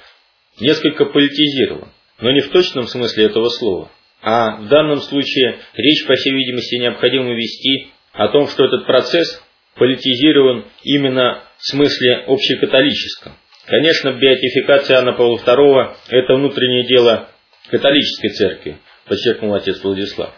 несколько 0.61 1.07
политизирован, 1.07 1.93
но 2.21 2.31
не 2.31 2.41
в 2.41 2.51
точном 2.51 2.87
смысле 2.87 3.27
этого 3.27 3.49
слова, 3.49 3.91
а 4.23 4.57
в 4.57 4.69
данном 4.69 4.99
случае 4.99 5.59
речь, 5.75 6.07
по 6.07 6.15
всей 6.15 6.33
видимости, 6.33 6.77
необходимо 6.77 7.35
вести 7.35 7.89
о 8.13 8.29
том, 8.29 8.47
что 8.49 8.65
этот 8.65 8.87
процесс 8.87 9.43
политизирован 9.77 10.67
именно 10.83 11.43
в 11.59 11.67
смысле 11.67 12.25
общекатолическом. 12.27 13.33
Конечно, 13.67 14.13
беатификация 14.13 14.97
Иоанна 14.97 15.13
Павла 15.13 15.39
II– 15.39 15.95
это 16.11 16.35
внутреннее 16.35 16.87
дело 16.87 17.29
католической 17.71 18.29
церкви, 18.31 18.79
подчеркнул 19.11 19.53
отец 19.55 19.83
Владислав. 19.83 20.33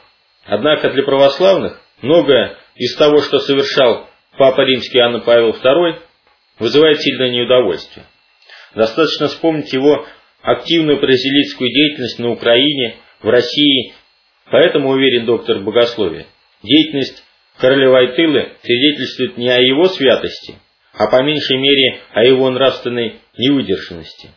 Однако 0.46 0.90
для 0.90 1.02
православных 1.02 1.78
многое 2.00 2.56
из 2.74 2.96
того, 2.96 3.18
что 3.18 3.38
совершал 3.38 4.08
Папа 4.38 4.62
Римский 4.62 4.98
Иоанн 4.98 5.20
Павел 5.20 5.50
II, 5.50 5.98
вызывает 6.58 7.02
сильное 7.02 7.30
неудовольствие. 7.30 8.06
Достаточно 8.74 9.28
вспомнить 9.28 9.70
его 9.74 10.06
активную 10.40 10.98
прозелитскую 10.98 11.70
деятельность 11.70 12.18
на 12.18 12.30
Украине, 12.30 12.96
в 13.20 13.28
России, 13.28 13.92
поэтому, 14.50 14.88
уверен 14.88 15.26
доктор 15.26 15.60
богословия, 15.60 16.26
деятельность 16.62 17.22
короля 17.58 17.90
Войтылы 17.90 18.54
свидетельствует 18.62 19.36
не 19.36 19.50
о 19.50 19.60
его 19.60 19.84
святости, 19.84 20.56
а 20.94 21.08
по 21.08 21.22
меньшей 21.22 21.58
мере 21.58 22.00
о 22.14 22.24
его 22.24 22.50
нравственной 22.50 23.20
невыдержанности. 23.36 24.30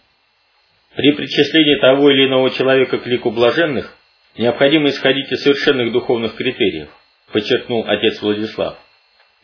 При 0.93 1.13
причислении 1.13 1.79
того 1.79 2.11
или 2.11 2.27
иного 2.27 2.51
человека 2.51 2.97
к 2.99 3.07
лику 3.07 3.31
блаженных 3.31 3.95
необходимо 4.37 4.89
исходить 4.89 5.31
из 5.31 5.43
совершенных 5.43 5.91
духовных 5.91 6.35
критериев, 6.35 6.89
подчеркнул 7.31 7.85
отец 7.87 8.21
Владислав. 8.21 8.77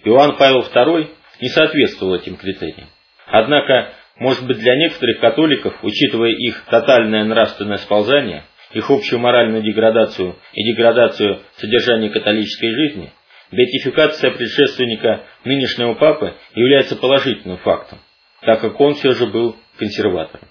Иоанн 0.03 0.37
Павел 0.37 0.61
II 0.61 1.09
не 1.41 1.49
соответствовал 1.49 2.15
этим 2.15 2.37
критериям. 2.37 2.87
Однако, 3.27 3.93
может 4.17 4.45
быть, 4.45 4.57
для 4.57 4.75
некоторых 4.75 5.19
католиков, 5.19 5.83
учитывая 5.83 6.31
их 6.31 6.65
тотальное 6.69 7.23
нравственное 7.23 7.77
сползание, 7.77 8.43
их 8.73 8.89
общую 8.89 9.19
моральную 9.19 9.63
деградацию 9.63 10.35
и 10.53 10.63
деградацию 10.63 11.41
содержания 11.57 12.09
католической 12.09 12.71
жизни, 12.71 13.11
беатификация 13.51 14.31
предшественника 14.31 15.25
нынешнего 15.43 15.93
папы 15.93 16.35
является 16.55 16.95
положительным 16.95 17.57
фактом, 17.57 17.99
так 18.41 18.61
как 18.61 18.79
он 18.79 18.95
все 18.95 19.11
же 19.11 19.27
был 19.27 19.55
консерватором. 19.77 20.47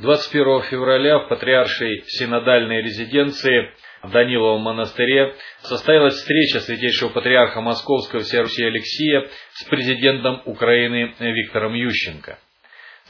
21 0.00 0.62
февраля 0.62 1.18
в 1.18 1.28
патриаршей 1.28 2.04
синодальной 2.06 2.80
резиденции 2.80 3.70
в 4.02 4.10
Даниловом 4.10 4.62
монастыре 4.62 5.34
состоялась 5.60 6.14
встреча 6.14 6.60
святейшего 6.60 7.10
патриарха 7.10 7.60
Московского 7.60 8.22
Всеруси 8.22 8.62
Алексия 8.62 9.28
с 9.52 9.64
президентом 9.64 10.40
Украины 10.46 11.14
Виктором 11.18 11.74
Ющенко. 11.74 12.38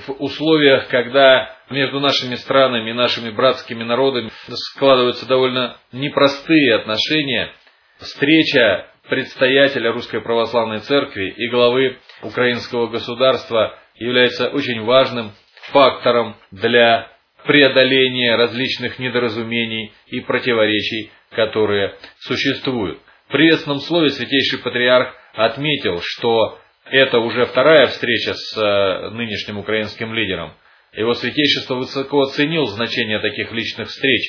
В 0.08 0.20
условиях, 0.20 0.88
когда 0.88 1.56
между 1.70 2.00
нашими 2.00 2.34
странами 2.34 2.90
и 2.90 2.94
нашими 2.94 3.30
братскими 3.30 3.84
народами 3.84 4.30
складываются 4.48 5.28
довольно 5.28 5.76
непростые 5.92 6.74
отношения, 6.74 7.52
встреча 7.98 8.88
предстоятеля 9.08 9.92
Русской 9.92 10.20
Православной 10.20 10.80
Церкви 10.80 11.34
и 11.36 11.48
главы 11.50 11.98
украинского 12.22 12.88
государства 12.88 13.78
является 13.94 14.48
очень 14.48 14.82
важным 14.82 15.32
фактором 15.72 16.36
для 16.50 17.08
преодоления 17.46 18.36
различных 18.36 18.98
недоразумений 18.98 19.92
и 20.06 20.20
противоречий, 20.20 21.10
которые 21.30 21.94
существуют. 22.20 22.98
В 23.28 23.32
приветственном 23.32 23.78
слове 23.78 24.10
Святейший 24.10 24.58
Патриарх 24.58 25.14
отметил, 25.34 26.00
что 26.02 26.58
это 26.84 27.20
уже 27.20 27.46
вторая 27.46 27.86
встреча 27.86 28.34
с 28.34 28.56
э, 28.56 29.10
нынешним 29.10 29.58
украинским 29.58 30.12
лидером. 30.12 30.54
Его 30.92 31.14
святейшество 31.14 31.76
высоко 31.76 32.22
оценил 32.22 32.66
значение 32.66 33.20
таких 33.20 33.52
личных 33.52 33.88
встреч. 33.88 34.22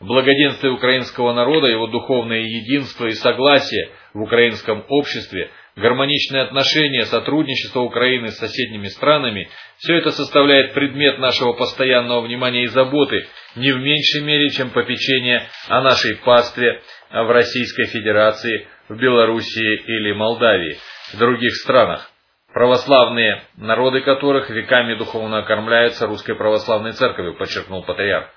Благоденствие 0.00 0.72
украинского 0.72 1.32
народа, 1.32 1.68
его 1.68 1.86
духовное 1.86 2.40
единство 2.40 3.06
и 3.06 3.12
согласие 3.12 3.90
в 4.12 4.22
украинском 4.22 4.84
обществе, 4.88 5.50
гармоничные 5.76 6.42
отношения, 6.42 7.04
сотрудничество 7.06 7.80
Украины 7.80 8.28
с 8.28 8.38
соседними 8.38 8.88
странами– 8.88 9.48
все 9.82 9.96
это 9.96 10.12
составляет 10.12 10.74
предмет 10.74 11.18
нашего 11.18 11.54
постоянного 11.54 12.20
внимания 12.20 12.62
и 12.62 12.68
заботы, 12.68 13.26
не 13.56 13.72
в 13.72 13.80
меньшей 13.80 14.22
мере, 14.22 14.48
чем 14.50 14.70
попечение 14.70 15.48
о 15.66 15.80
нашей 15.80 16.16
пастве 16.18 16.80
в 17.10 17.28
Российской 17.28 17.86
Федерации, 17.86 18.68
в 18.88 18.96
Белоруссии 18.96 19.82
или 19.84 20.12
Молдавии, 20.12 20.78
в 21.12 21.18
других 21.18 21.52
странах, 21.56 22.08
православные 22.52 23.42
народы 23.56 24.02
которых 24.02 24.50
веками 24.50 24.94
духовно 24.94 25.38
окормляются 25.38 26.06
Русской 26.06 26.36
Православной 26.36 26.92
Церковью, 26.92 27.36
подчеркнул 27.36 27.82
патриарх. 27.82 28.28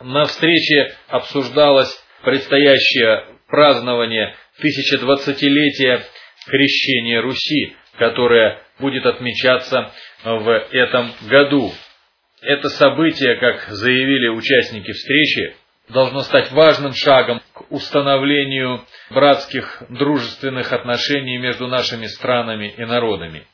На 0.00 0.24
встрече 0.24 0.94
обсуждалось 1.08 1.92
предстоящее 2.24 3.24
празднование 3.48 4.34
1020-летия 4.62 6.02
крещения 6.48 7.20
Руси, 7.20 7.76
которое 7.98 8.62
будет 8.78 9.06
отмечаться 9.06 9.92
в 10.24 10.48
этом 10.72 11.12
году. 11.28 11.72
Это 12.40 12.68
событие, 12.68 13.36
как 13.36 13.68
заявили 13.68 14.28
участники 14.28 14.92
встречи, 14.92 15.56
должно 15.88 16.20
стать 16.22 16.52
важным 16.52 16.92
шагом 16.92 17.40
к 17.52 17.70
установлению 17.70 18.84
братских 19.10 19.82
дружественных 19.88 20.72
отношений 20.72 21.38
между 21.38 21.66
нашими 21.66 22.06
странами 22.06 22.74
и 22.76 22.84
народами. 22.84 23.46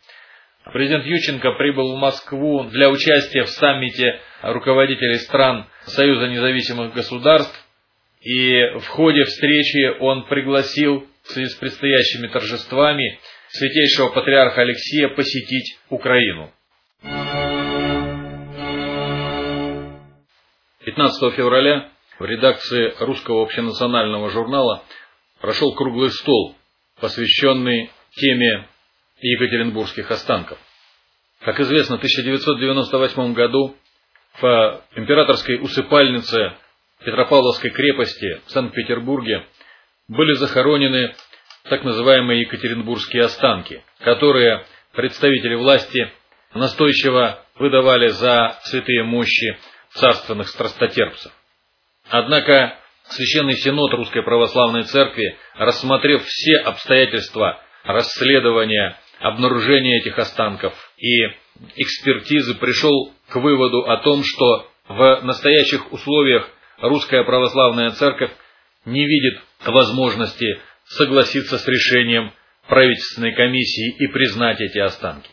Президент 0.73 1.05
Юченко 1.05 1.53
прибыл 1.53 1.95
в 1.95 1.99
Москву 1.99 2.65
для 2.65 2.89
участия 2.91 3.45
в 3.45 3.51
саммите 3.51 4.21
руководителей 4.43 5.19
стран 5.19 5.67
Союза 5.85 6.27
независимых 6.27 6.95
государств, 6.95 7.55
и 8.23 8.79
в 8.79 8.87
ходе 8.89 9.25
встречи 9.25 9.99
он 10.01 10.27
пригласил 10.27 11.07
в 11.25 11.33
связи 11.33 11.49
с 11.49 11.55
предстоящими 11.57 12.29
торжествами 12.29 13.19
святейшего 13.49 14.09
патриарха 14.11 14.63
Алексея 14.63 15.09
посетить 15.09 15.79
Украину. 15.89 16.53
15 20.85 21.35
февраля 21.35 21.91
в 22.19 22.25
редакции 22.25 22.95
русского 23.01 23.43
общенационального 23.43 24.31
журнала 24.31 24.85
прошел 25.41 25.75
круглый 25.75 26.11
стол, 26.11 26.55
посвященный 27.01 27.91
теме 28.13 28.69
екатеринбургских 29.21 30.11
останков. 30.11 30.59
Как 31.41 31.59
известно, 31.61 31.97
в 31.97 31.99
1998 31.99 33.33
году 33.35 33.77
в 34.41 34.85
императорской 34.97 35.61
усыпальнице 35.61 36.53
Петропавловской 37.05 37.71
крепости 37.71 38.41
в 38.47 38.51
Санкт-Петербурге 38.51 39.47
были 40.09 40.35
захоронены 40.35 41.15
так 41.65 41.83
называемые 41.83 42.43
екатеринбургские 42.43 43.25
останки, 43.25 43.83
которые 44.01 44.67
представители 44.93 45.55
власти 45.55 46.11
настойчиво 46.55 47.43
выдавали 47.57 48.09
за 48.09 48.59
святые 48.65 49.03
мощи 49.03 49.59
царственных 49.91 50.49
страстотерпцев. 50.49 51.33
Однако 52.09 52.79
Священный 53.07 53.55
Синод 53.55 53.93
Русской 53.93 54.23
Православной 54.23 54.85
Церкви, 54.85 55.37
рассмотрев 55.57 56.25
все 56.25 56.57
обстоятельства 56.59 57.61
расследования, 57.85 58.99
обнаружения 59.21 60.01
этих 60.01 60.19
останков 60.19 60.73
и 60.97 61.27
экспертизы, 61.77 62.55
пришел 62.55 63.13
к 63.29 63.37
выводу 63.37 63.91
о 63.91 63.99
том, 63.99 64.23
что 64.25 64.71
в 64.89 65.21
настоящих 65.23 65.93
условиях 65.93 66.49
Русская 66.79 67.25
Православная 67.25 67.91
Церковь 67.91 68.33
не 68.85 69.07
видит 69.07 69.41
возможности 69.65 70.61
согласиться 70.85 71.59
с 71.59 71.67
решением 71.67 72.33
правительственной 72.69 73.35
комиссии 73.35 73.97
и 73.99 74.07
признать 74.09 74.61
эти 74.61 74.79
останки. 74.79 75.31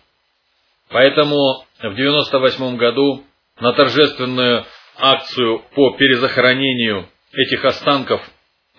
Поэтому 0.89 1.66
в 1.80 1.86
1998 1.86 2.78
году 2.78 3.24
на 3.60 3.74
торжественную 3.74 4.66
акцию 4.97 5.64
по 5.74 5.95
перезахоронению 5.97 7.10
этих 7.34 7.64
останков 7.64 8.22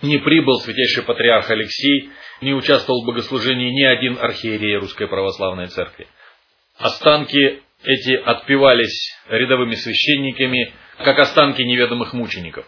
не 0.03 0.19
прибыл 0.19 0.59
святейший 0.61 1.05
патриарх 1.05 1.51
Алексей, 1.51 2.11
не 2.41 2.53
участвовал 2.53 3.03
в 3.03 3.07
богослужении 3.07 3.71
ни 3.71 3.85
один 3.85 4.19
архиерей 4.19 4.77
Русской 4.77 5.07
Православной 5.07 5.69
Церкви. 5.69 6.07
Останки 6.77 7.63
эти 7.85 8.15
отпевались 8.15 9.13
рядовыми 9.29 9.75
священниками, 9.75 10.75
как 10.99 11.19
останки 11.19 11.63
неведомых 11.63 12.13
мучеников. 12.13 12.67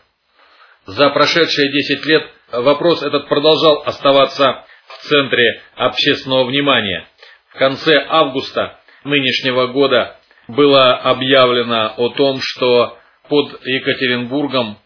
За 0.87 1.09
прошедшие 1.11 1.73
10 1.73 2.07
лет 2.07 2.31
вопрос 2.53 3.03
этот 3.03 3.29
продолжал 3.29 3.83
оставаться 3.87 4.65
в 4.87 5.03
центре 5.09 5.63
общественного 5.77 6.45
внимания. 6.45 7.09
В 7.49 7.59
конце 7.59 8.05
августа 8.07 8.79
нынешнего 9.03 9.69
года 9.69 10.19
было 10.47 10.95
объявлено 10.97 11.95
о 11.97 12.11
том, 12.11 12.39
что 12.43 12.99
под 13.29 13.65
Екатеринбургом 13.65 14.77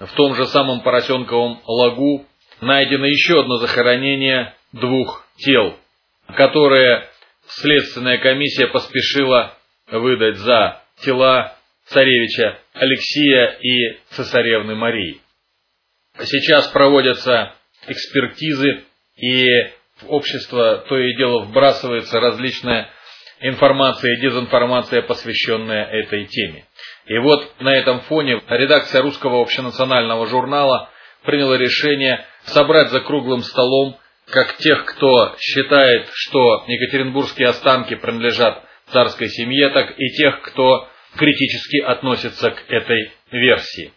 в 0.00 0.12
том 0.16 0.34
же 0.34 0.46
самом 0.46 0.80
Поросенковом 0.80 1.60
лагу 1.64 2.26
найдено 2.60 3.06
еще 3.06 3.40
одно 3.40 3.56
захоронение 3.56 4.54
двух 4.72 5.24
тел, 5.36 5.76
которые 6.34 7.08
следственная 7.46 8.18
комиссия 8.18 8.66
поспешила 8.66 9.54
выдать 9.92 10.38
за 10.38 10.82
тела 11.04 11.56
царевича 11.86 12.58
Алексея 12.74 13.58
и 13.60 13.98
цесаревны 14.10 14.74
Марии. 14.74 15.20
Сейчас 16.24 16.68
проводятся 16.68 17.54
экспертизы, 17.86 18.84
и 19.16 19.46
в 20.00 20.10
общество 20.10 20.84
то 20.88 20.98
и 20.98 21.16
дело 21.16 21.44
вбрасывается 21.44 22.20
различная 22.20 22.90
информация 23.40 24.14
и 24.14 24.20
дезинформация, 24.20 25.02
посвященная 25.02 25.84
этой 25.84 26.26
теме. 26.26 26.66
И 27.06 27.18
вот 27.18 27.60
на 27.60 27.76
этом 27.76 28.00
фоне 28.00 28.40
редакция 28.48 29.02
русского 29.02 29.42
общенационального 29.42 30.26
журнала 30.26 30.90
приняла 31.24 31.56
решение 31.58 32.24
собрать 32.44 32.90
за 32.90 33.00
круглым 33.00 33.42
столом 33.42 33.98
как 34.30 34.56
тех, 34.56 34.84
кто 34.86 35.36
считает, 35.38 36.08
что 36.12 36.64
екатеринбургские 36.66 37.48
останки 37.48 37.94
принадлежат 37.94 38.64
царской 38.90 39.28
семье, 39.28 39.70
так 39.70 39.94
и 39.98 40.08
тех, 40.16 40.40
кто 40.42 40.88
критически 41.16 41.80
относится 41.80 42.50
к 42.50 42.64
этой 42.68 43.12
версии. 43.30 43.92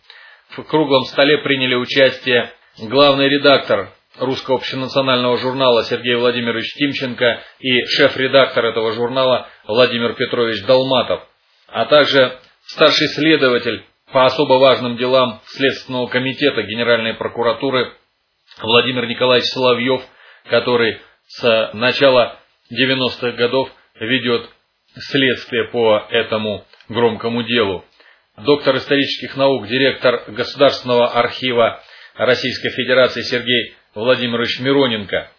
В 0.49 0.63
круглом 0.63 1.03
столе 1.03 1.37
приняли 1.39 1.75
участие 1.75 2.51
главный 2.79 3.29
редактор 3.29 3.91
русского 4.17 4.57
общенационального 4.57 5.37
журнала 5.37 5.83
Сергей 5.83 6.15
Владимирович 6.15 6.73
Тимченко 6.73 7.43
и 7.59 7.85
шеф-редактор 7.85 8.65
этого 8.65 8.91
журнала 8.93 9.47
Владимир 9.67 10.13
Петрович 10.15 10.65
Долматов, 10.65 11.21
а 11.67 11.85
также 11.85 12.39
старший 12.65 13.07
следователь 13.09 13.85
по 14.11 14.25
особо 14.25 14.53
важным 14.53 14.97
делам 14.97 15.39
Следственного 15.45 16.07
комитета 16.07 16.63
Генеральной 16.63 17.13
прокуратуры 17.13 17.93
Владимир 18.59 19.05
Николаевич 19.05 19.47
Соловьев, 19.49 20.01
который 20.49 20.99
с 21.27 21.71
начала 21.73 22.39
90-х 22.71 23.31
годов 23.33 23.69
ведет 23.99 24.49
следствие 24.95 25.65
по 25.65 26.07
этому 26.09 26.65
громкому 26.87 27.43
делу. 27.43 27.85
Доктор 28.45 28.77
исторических 28.77 29.35
наук, 29.35 29.67
директор 29.67 30.23
Государственного 30.27 31.11
архива 31.11 31.83
Российской 32.15 32.69
Федерации 32.69 33.21
Сергей 33.21 33.73
Владимирович 33.93 34.61
Мироненко, 34.61 35.29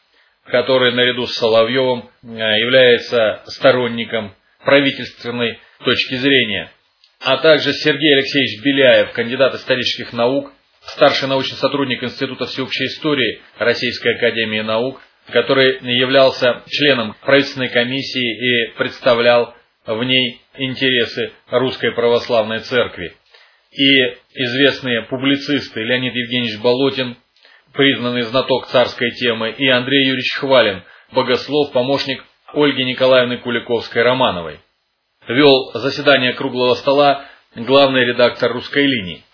который 0.45 0.93
наряду 0.93 1.27
с 1.27 1.35
Соловьевым 1.35 2.11
э, 2.23 2.27
является 2.27 3.43
сторонником 3.47 4.35
правительственной 4.65 5.61
точки 5.83 6.17
зрения, 6.17 6.71
а 7.25 7.39
также 7.39 7.73
Сергей 7.73 8.17
Алексеевич 8.17 8.63
Беляев, 8.63 9.13
кандидат 9.13 9.55
исторических 9.55 10.13
наук, 10.13 10.53
старший 10.83 11.29
научный 11.29 11.57
сотрудник 11.57 12.03
Института 12.05 12.45
всеобщей 12.45 12.85
истории 12.85 13.41
Российской 13.59 14.15
академии 14.17 14.61
наук, 14.61 15.01
который 15.31 15.79
являлся 15.81 16.65
членом 16.69 17.17
правительственной 17.23 17.71
комиссии 17.71 18.69
и 18.69 18.77
представлял 18.77 19.55
в 19.87 20.03
ней 20.05 20.41
интересы 20.55 21.33
Русской 21.49 21.93
Православной 21.93 22.61
Церкви. 22.61 23.15
И 23.73 24.03
известные 24.35 25.03
публицисты 25.03 25.81
Леонид 25.81 26.15
Евгеньевич 26.15 26.61
Болотин, 26.61 27.17
признанный 27.73 28.23
знаток 28.23 28.67
царской 28.67 29.13
темы, 29.13 29.51
и 29.51 29.69
Андрей 29.69 30.07
Юрьевич 30.07 30.35
Хвалин, 30.39 30.83
богослов, 31.13 31.73
помощник 31.73 32.25
Ольги 32.53 32.85
Николаевны 32.85 33.39
Куликовской-Романовой. 33.39 34.61
Вел 35.29 35.71
заседание 35.75 36.33
круглого 36.33 36.75
стола 36.75 37.27
главный 37.55 38.05
редактор 38.05 38.53
русской 38.53 38.85
линии. 38.85 39.25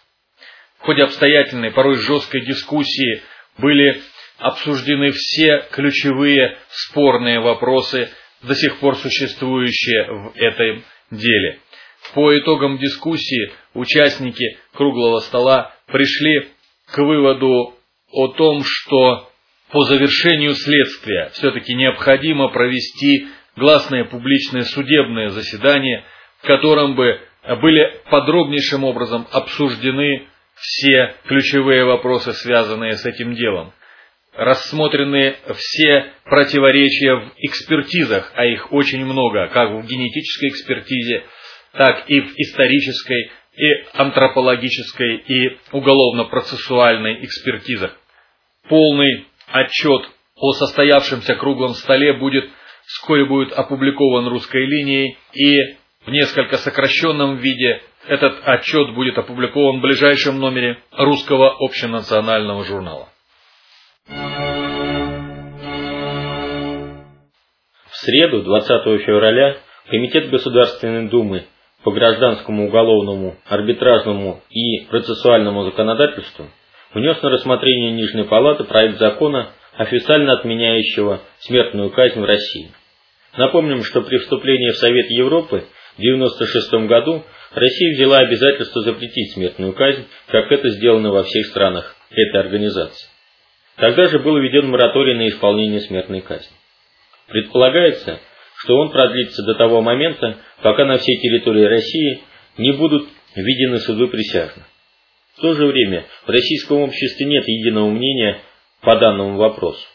В 0.79 0.83
ходе 0.83 1.05
обстоятельной, 1.05 1.71
порой 1.71 1.97
жесткой 1.97 2.45
дискуссии 2.45 3.23
были 3.59 4.03
обсуждены 4.39 5.13
все 5.13 5.65
ключевые 5.73 6.59
спорные 6.69 7.41
вопросы, 7.41 8.11
до 8.43 8.55
сих 8.55 8.79
пор 8.79 8.97
существующие 8.97 10.05
в 10.05 10.37
этом 10.37 10.85
деле. 11.11 11.61
По 12.15 12.39
итогам 12.39 12.79
дискуссии 12.79 13.53
участники 13.75 14.59
круглого 14.73 15.21
стола 15.21 15.75
пришли 15.87 16.49
к 16.87 16.99
выводу 16.99 17.75
о 18.13 18.29
том, 18.29 18.63
что 18.65 19.31
по 19.71 19.83
завершению 19.85 20.55
следствия 20.55 21.31
все-таки 21.35 21.75
необходимо 21.75 22.49
провести 22.49 23.27
гласное 23.57 24.05
публичное 24.05 24.63
судебное 24.63 25.31
заседание, 25.31 26.05
в 26.39 26.47
котором 26.47 26.95
бы 26.95 27.21
были 27.61 28.01
подробнейшим 28.11 28.85
образом 28.85 29.27
обсуждены 29.33 30.29
все 30.55 31.15
ключевые 31.27 31.85
вопросы, 31.85 32.33
связанные 32.33 32.93
с 32.93 33.05
этим 33.05 33.35
делом. 33.35 33.73
Рассмотрены 34.37 35.37
все 35.55 36.13
противоречия 36.25 37.15
в 37.15 37.33
экспертизах, 37.39 38.33
а 38.35 38.45
их 38.45 38.73
очень 38.73 39.05
много, 39.05 39.49
как 39.49 39.71
в 39.71 39.87
генетической 39.87 40.51
экспертизе, 40.51 41.25
так 41.73 42.05
и 42.09 42.21
в 42.21 42.35
исторической, 42.37 43.31
и 43.57 43.87
антропологической, 43.95 45.17
и 45.17 45.59
уголовно-процессуальной 45.73 47.25
экспертизах. 47.25 47.97
Полный 48.69 49.27
отчет 49.47 50.03
о 50.35 50.53
состоявшемся 50.53 51.35
круглом 51.37 51.73
столе 51.73 52.13
будет 52.13 52.45
вскоре 52.87 53.25
будет 53.25 53.53
опубликован 53.53 54.29
русской 54.29 54.67
линией 54.67 55.17
и 55.33 55.77
в 56.05 56.11
несколько 56.11 56.59
сокращенном 56.59 57.39
виде 57.39 57.81
этот 58.07 58.39
отчет 58.45 58.95
будет 58.95 59.17
опубликован 59.19 59.79
в 59.79 59.83
ближайшем 59.83 60.39
номере 60.39 60.79
русского 60.93 61.57
общенационального 61.59 62.65
журнала. 62.65 63.09
Среду, 68.07 68.43
20 68.43 69.03
февраля, 69.03 69.57
Комитет 69.89 70.31
Государственной 70.31 71.09
Думы 71.09 71.45
по 71.85 71.93
гражданскому, 71.93 72.67
уголовному, 72.67 73.37
арбитражному 73.47 74.41
и 74.51 74.87
процессуальному 74.87 75.63
законодательству 75.65 76.47
внес 76.95 77.21
на 77.23 77.31
рассмотрение 77.31 77.93
Нижней 77.93 78.25
Палаты 78.25 78.65
проект 78.65 78.99
закона, 78.99 79.51
официально 79.77 80.33
отменяющего 80.33 81.21
смертную 81.41 81.91
казнь 81.91 82.21
в 82.21 82.25
России. 82.25 82.73
Напомним, 83.37 83.83
что 83.83 84.01
при 84.01 84.19
вступлении 84.19 84.71
в 84.71 84.77
Совет 84.77 85.11
Европы 85.11 85.65
в 85.97 86.01
1996 86.01 86.89
году 86.89 87.25
Россия 87.53 87.95
взяла 87.95 88.19
обязательство 88.19 88.83
запретить 88.83 89.33
смертную 89.35 89.73
казнь, 89.75 90.07
как 90.29 90.51
это 90.51 90.69
сделано 90.71 91.11
во 91.11 91.23
всех 91.23 91.47
странах 91.47 91.95
этой 92.11 92.41
организации. 92.41 93.09
Тогда 93.77 94.09
же 94.09 94.19
был 94.21 94.39
введен 94.39 94.69
мораторий 94.69 95.15
на 95.15 95.29
исполнение 95.29 95.81
смертной 95.81 96.23
казни. 96.23 96.57
Предполагается, 97.29 98.21
что 98.59 98.77
он 98.77 98.91
продлится 98.91 99.45
до 99.45 99.55
того 99.55 99.83
момента, 99.83 100.39
пока 100.63 100.85
на 100.85 100.99
всей 100.99 101.19
территории 101.21 101.65
России 101.65 102.23
не 102.57 102.73
будут 102.73 103.09
введены 103.35 103.79
суды 103.79 104.07
присяжных. 104.07 104.65
В 105.37 105.41
то 105.41 105.53
же 105.55 105.67
время 105.67 106.07
в 106.27 106.31
российском 106.31 106.79
обществе 106.79 107.27
нет 107.27 107.47
единого 107.47 107.91
мнения 107.91 108.41
по 108.81 108.97
данному 108.97 109.37
вопросу. 109.37 109.87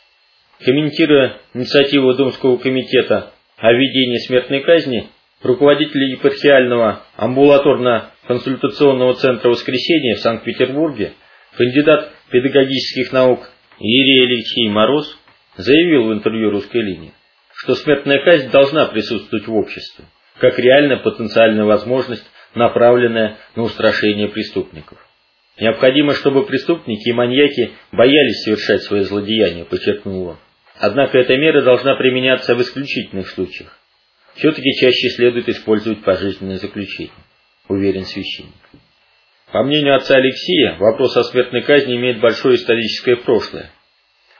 Комментируя 0.64 1.38
инициативу 1.56 2.14
Думского 2.14 2.58
комитета 2.58 3.32
о 3.58 3.74
введении 3.74 4.18
смертной 4.28 4.60
казни, 4.62 5.08
руководитель 5.42 6.12
епархиального 6.12 7.04
амбулаторно-консультационного 7.18 9.14
центра 9.16 9.50
«Воскресенье» 9.50 10.16
в 10.16 10.20
Санкт-Петербурге, 10.20 11.14
кандидат 11.58 12.12
педагогических 12.30 13.12
наук 13.12 13.50
Иерей 13.80 14.28
Алексей 14.28 14.68
Мороз, 14.70 15.18
заявил 15.58 16.10
в 16.10 16.14
интервью 16.14 16.52
«Русской 16.52 16.82
линии», 16.82 17.14
что 17.64 17.76
смертная 17.76 18.24
казнь 18.24 18.50
должна 18.50 18.88
присутствовать 18.88 19.48
в 19.48 19.54
обществе, 19.54 20.06
как 20.40 20.58
реальная 20.58 20.98
потенциальная 20.98 21.64
возможность, 21.64 22.26
направленная 22.56 23.38
на 23.56 23.64
устрашение 23.64 24.30
преступников. 24.30 24.98
Необходимо, 25.60 26.16
чтобы 26.16 26.44
преступники 26.48 27.10
и 27.10 27.14
маньяки 27.14 27.74
боялись 27.92 28.44
совершать 28.44 28.82
свои 28.82 29.02
злодеяния, 29.02 29.66
подчеркнул 29.66 30.30
он. 30.30 30.38
Однако 30.80 31.20
эта 31.20 31.38
мера 31.38 31.62
должна 31.62 31.96
применяться 31.96 32.56
в 32.56 32.62
исключительных 32.64 33.30
случаях. 33.30 33.78
Все-таки 34.34 34.72
чаще 34.80 35.10
следует 35.10 35.48
использовать 35.48 36.04
пожизненное 36.04 36.58
заключение, 36.58 37.14
уверен 37.68 38.06
священник. 38.06 38.56
По 39.52 39.62
мнению 39.62 39.98
отца 39.98 40.16
Алексея, 40.16 40.78
вопрос 40.80 41.16
о 41.16 41.24
смертной 41.26 41.62
казни 41.62 41.96
имеет 41.96 42.22
большое 42.22 42.56
историческое 42.56 43.18
прошлое. 43.18 43.70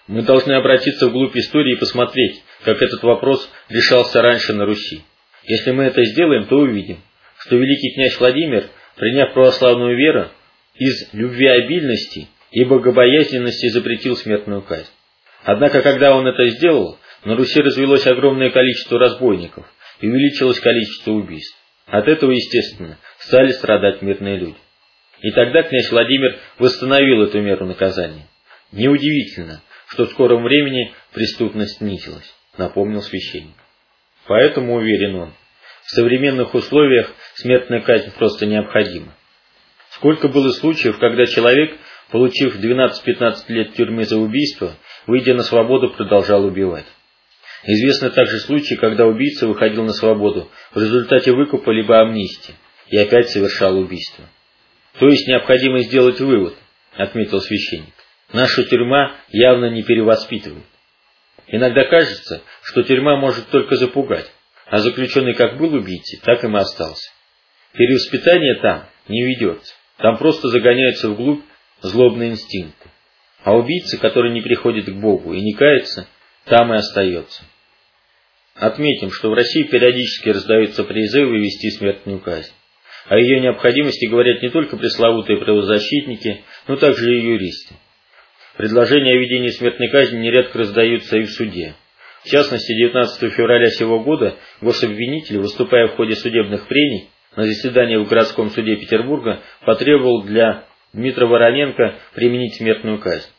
Мы 0.08 0.24
должны 0.24 0.54
обратиться 0.54 1.08
вглубь 1.08 1.36
истории 1.36 1.76
и 1.76 1.80
посмотреть, 1.80 2.42
как 2.64 2.82
этот 2.82 3.04
вопрос 3.04 3.50
решался 3.70 4.22
раньше 4.22 4.54
на 4.54 4.66
Руси. 4.66 5.04
Если 5.44 5.72
мы 5.72 5.86
это 5.86 6.04
сделаем, 6.04 6.46
то 6.46 6.58
увидим, 6.58 7.00
что 7.40 7.56
великий 7.56 7.94
князь 7.94 8.20
Владимир, 8.20 8.70
приняв 8.98 9.34
православную 9.34 9.98
веру, 9.98 10.30
из 10.76 11.14
любвеобильности 11.14 12.28
и 12.52 12.64
богобоязненности 12.64 13.70
запретил 13.70 14.16
смертную 14.16 14.62
казнь. 14.62 14.92
Однако, 15.44 15.82
когда 15.82 16.16
он 16.16 16.28
это 16.28 16.48
сделал, 16.50 16.98
на 17.26 17.36
Руси 17.36 17.62
развелось 17.62 18.06
огромное 18.08 18.50
количество 18.50 19.00
разбойников 19.00 19.66
и 20.00 20.08
увеличилось 20.08 20.60
количество 20.60 21.12
убийств. 21.12 21.58
От 21.88 22.08
этого, 22.08 22.32
естественно, 22.32 22.98
стали 23.20 23.52
страдать 23.52 24.02
мирные 24.02 24.38
люди. 24.38 24.58
И 25.22 25.32
тогда 25.32 25.64
князь 25.64 25.92
Владимир 25.92 26.38
восстановил 26.58 27.24
эту 27.24 27.42
меру 27.42 27.66
наказания. 27.66 28.28
Неудивительно, 28.72 29.62
что 29.88 30.06
в 30.06 30.12
скором 30.12 30.44
времени 30.44 30.94
преступность 31.14 31.78
снизилась, 31.78 32.34
напомнил 32.58 33.02
священник. 33.02 33.56
Поэтому, 34.28 34.76
уверен 34.76 35.16
он, 35.16 35.34
в 35.84 35.92
современных 35.92 36.54
условиях 36.54 37.12
смертная 37.36 37.82
казнь 37.82 38.12
просто 38.18 38.46
необходима. 38.46 39.16
Сколько 39.92 40.28
было 40.28 40.52
случаев, 40.52 41.00
когда 41.00 41.26
человек, 41.26 41.78
получив 42.12 42.56
12-15 42.58 43.34
лет 43.50 43.74
тюрьмы 43.74 44.04
за 44.06 44.18
убийство, 44.18 44.74
выйдя 45.08 45.34
на 45.34 45.44
свободу, 45.44 45.90
продолжал 45.90 46.46
убивать. 46.46 46.86
Известны 47.64 48.10
также 48.10 48.40
случаи, 48.40 48.76
когда 48.76 49.06
убийца 49.06 49.48
выходил 49.48 49.84
на 49.84 49.94
свободу 49.94 50.50
в 50.74 50.82
результате 50.82 51.32
выкупа 51.32 51.72
либо 51.72 52.00
амнистии 52.00 52.56
и 52.88 52.98
опять 52.98 53.30
совершал 53.30 53.78
убийство. 53.78 54.26
То 55.00 55.08
есть 55.08 55.28
необходимо 55.28 55.80
сделать 55.80 56.20
вывод, 56.20 56.56
отметил 56.96 57.40
священник. 57.40 57.94
Наша 58.34 58.64
тюрьма 58.64 59.16
явно 59.30 59.70
не 59.70 59.84
перевоспитывает. 59.84 60.66
Иногда 61.52 61.84
кажется, 61.84 62.44
что 62.64 62.82
тюрьма 62.84 63.18
может 63.18 63.50
только 63.50 63.76
запугать, 63.76 64.32
а 64.66 64.78
заключенный 64.78 65.34
как 65.34 65.58
был 65.58 65.74
убийцей, 65.74 66.20
так 66.24 66.44
им 66.46 66.56
и 66.56 66.60
остался. 66.60 67.12
Перевоспитание 67.74 68.56
там 68.62 68.86
не 69.10 69.22
ведется. 69.24 69.76
Там 69.98 70.18
просто 70.18 70.48
загоняются 70.48 71.10
вглубь 71.10 71.44
злобные 71.82 72.32
инстинкты. 72.32 72.90
А 73.44 73.54
убийца, 73.54 73.98
который 74.00 74.32
не 74.32 74.42
приходит 74.42 74.86
к 74.86 74.94
Богу 74.94 75.34
и 75.34 75.42
не 75.42 75.54
кается, 75.54 76.08
там 76.46 76.74
и 76.74 76.78
остается. 76.78 77.44
Отметим, 78.56 79.12
что 79.12 79.30
в 79.30 79.34
России 79.34 79.64
периодически 79.64 80.30
раздаются 80.30 80.84
призывы 80.84 81.38
ввести 81.38 81.70
смертную 81.72 82.20
казнь. 82.20 82.52
О 83.08 83.18
ее 83.18 83.42
необходимости 83.42 84.06
говорят 84.06 84.42
не 84.42 84.50
только 84.50 84.78
пресловутые 84.78 85.40
правозащитники, 85.40 86.44
но 86.68 86.78
также 86.78 87.14
и 87.14 87.26
юристы. 87.26 87.76
Предложения 88.62 89.14
о 89.14 89.18
введении 89.18 89.50
смертной 89.50 89.90
казни 89.90 90.20
нередко 90.20 90.60
раздаются 90.60 91.18
и 91.18 91.24
в 91.24 91.32
суде. 91.32 91.74
В 92.24 92.28
частности, 92.28 92.74
19 92.74 93.34
февраля 93.34 93.66
сего 93.72 94.02
года 94.02 94.36
гособвинитель, 94.62 95.40
выступая 95.40 95.88
в 95.88 95.96
ходе 95.96 96.14
судебных 96.14 96.68
прений, 96.68 97.10
на 97.36 97.46
заседании 97.46 97.96
в 97.96 98.08
городском 98.08 98.52
суде 98.52 98.76
Петербурга 98.76 99.42
потребовал 99.66 100.22
для 100.22 100.66
Дмитрия 100.94 101.26
Вороненко 101.26 101.96
применить 102.14 102.54
смертную 102.54 103.00
казнь. 103.00 103.32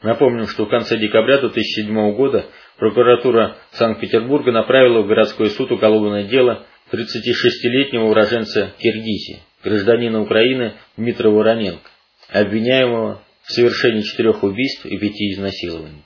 Напомним, 0.00 0.46
что 0.46 0.66
в 0.66 0.68
конце 0.68 0.96
декабря 0.96 1.38
2007 1.38 2.14
года 2.14 2.44
прокуратура 2.78 3.56
Санкт-Петербурга 3.72 4.52
направила 4.52 5.02
в 5.02 5.08
городской 5.08 5.50
суд 5.50 5.72
уголовное 5.72 6.22
дело 6.28 6.64
36-летнего 6.92 8.04
уроженца 8.04 8.74
Киргизии, 8.78 9.40
гражданина 9.64 10.20
Украины 10.20 10.74
Дмитрия 10.96 11.30
Вороненко, 11.30 11.90
обвиняемого 12.30 13.24
в 13.44 13.52
совершении 13.52 14.02
четырех 14.02 14.42
убийств 14.42 14.86
и 14.86 14.98
пяти 14.98 15.32
изнасилований. 15.32 16.02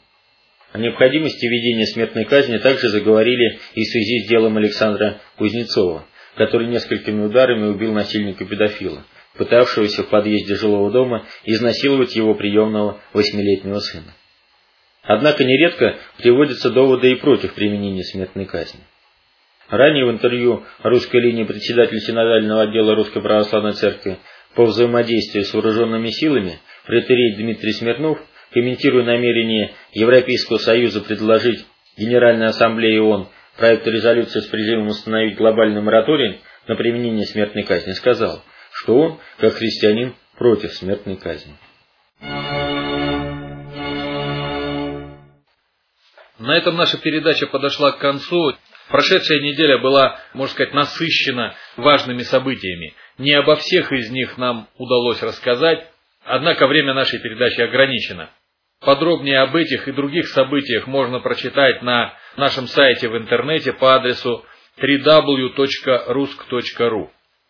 О 0.73 0.79
необходимости 0.79 1.47
введения 1.47 1.87
смертной 1.87 2.25
казни 2.25 2.59
также 2.59 2.89
заговорили 2.89 3.59
и 3.75 3.83
в 3.83 3.89
связи 3.89 4.21
с 4.21 4.29
делом 4.29 4.57
Александра 4.57 5.21
Кузнецова, 5.37 6.07
который 6.37 6.69
несколькими 6.69 7.25
ударами 7.25 7.69
убил 7.69 7.93
насильника-педофила, 7.93 9.05
пытавшегося 9.39 10.03
в 10.03 10.09
подъезде 10.09 10.55
жилого 10.55 10.91
дома 10.91 11.27
изнасиловать 11.45 12.15
его 12.17 12.35
приемного 12.35 13.01
восьмилетнего 13.13 13.79
сына. 13.79 14.15
Однако 15.03 15.45
нередко 15.45 15.99
приводятся 16.19 16.71
доводы 16.71 17.13
и 17.13 17.17
против 17.17 17.55
применения 17.55 18.03
смертной 18.03 18.45
казни. 18.45 18.81
Ранее 19.69 20.07
в 20.07 20.11
интервью 20.11 20.65
русской 20.83 21.21
линии 21.21 21.45
председатель 21.45 21.99
синодального 22.01 22.63
отдела 22.63 22.95
Русской 22.95 23.21
Православной 23.21 23.73
Церкви 23.73 24.19
по 24.57 24.65
взаимодействию 24.65 25.45
с 25.45 25.53
вооруженными 25.53 26.09
силами 26.09 26.59
претерей 26.87 27.37
Дмитрий 27.37 27.73
Смирнов 27.73 28.19
комментируя 28.53 29.05
намерение 29.05 29.75
Европейского 29.93 30.57
Союза 30.57 31.03
предложить 31.03 31.67
Генеральной 31.99 32.47
Ассамблее 32.47 33.03
ООН 33.03 33.29
проект 33.59 33.87
резолюции 33.87 34.41
с 34.41 34.47
призывом 34.47 34.89
установить 34.89 35.37
глобальный 35.37 35.83
мораторий 35.83 36.41
на 36.67 36.75
применение 36.75 37.27
смертной 37.27 37.65
казни, 37.65 37.93
сказал, 37.93 38.43
что 38.73 38.97
он, 38.97 39.21
как 39.39 39.55
христианин, 39.55 40.15
против 40.39 40.73
смертной 40.73 41.17
казни. 41.17 41.55
На 46.39 46.57
этом 46.57 46.77
наша 46.77 46.99
передача 46.99 47.47
подошла 47.47 47.93
к 47.93 47.99
концу. 47.99 48.53
Прошедшая 48.89 49.41
неделя 49.41 49.79
была, 49.79 50.21
можно 50.33 50.55
сказать, 50.55 50.75
насыщена 50.75 51.55
важными 51.77 52.23
событиями. 52.23 52.95
Не 53.19 53.33
обо 53.33 53.57
всех 53.57 53.93
из 53.93 54.11
них 54.11 54.37
нам 54.37 54.69
удалось 54.77 55.23
рассказать, 55.23 55.87
однако 56.25 56.67
время 56.67 56.95
нашей 56.95 57.21
передачи 57.21 57.61
ограничено. 57.61 58.31
Подробнее 58.81 59.41
об 59.41 59.57
этих 59.57 59.89
и 59.89 59.93
других 59.93 60.29
событиях 60.29 60.87
можно 60.87 61.21
прочитать 61.21 61.83
на 61.83 62.13
нашем 62.37 62.67
сайте 62.67 63.09
в 63.09 63.17
интернете 63.17 63.73
по 63.73 63.95
адресу 63.95 64.45
www.rusk.ru. 64.79 65.49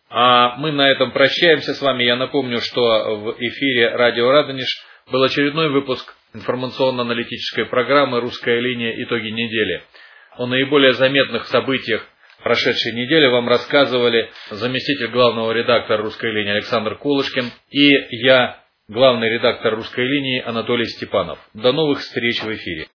А 0.09 0.55
мы 0.55 0.71
на 0.71 0.89
этом 0.89 1.11
прощаемся 1.11 1.73
с 1.73 1.81
вами. 1.81 2.03
Я 2.03 2.15
напомню, 2.15 2.59
что 2.61 2.81
в 3.17 3.35
эфире 3.39 3.89
радио 3.89 4.31
Радонеж 4.31 4.69
был 5.11 5.21
очередной 5.21 5.69
выпуск 5.69 6.15
информационно-аналитической 6.33 7.65
программы 7.65 8.21
«Русская 8.21 8.61
линия. 8.61 9.03
Итоги 9.03 9.27
недели». 9.27 9.83
О 10.37 10.45
наиболее 10.45 10.93
заметных 10.93 11.47
событиях 11.47 12.07
прошедшей 12.47 12.93
недели 12.93 13.25
вам 13.25 13.49
рассказывали 13.49 14.29
заместитель 14.49 15.09
главного 15.11 15.51
редактора 15.51 16.01
«Русской 16.01 16.31
линии» 16.31 16.51
Александр 16.51 16.95
Кулышкин 16.95 17.51
и 17.71 17.89
я, 18.25 18.63
главный 18.87 19.29
редактор 19.29 19.75
«Русской 19.75 20.05
линии» 20.05 20.41
Анатолий 20.45 20.85
Степанов. 20.85 21.39
До 21.53 21.73
новых 21.73 21.99
встреч 21.99 22.41
в 22.41 22.55
эфире. 22.55 22.87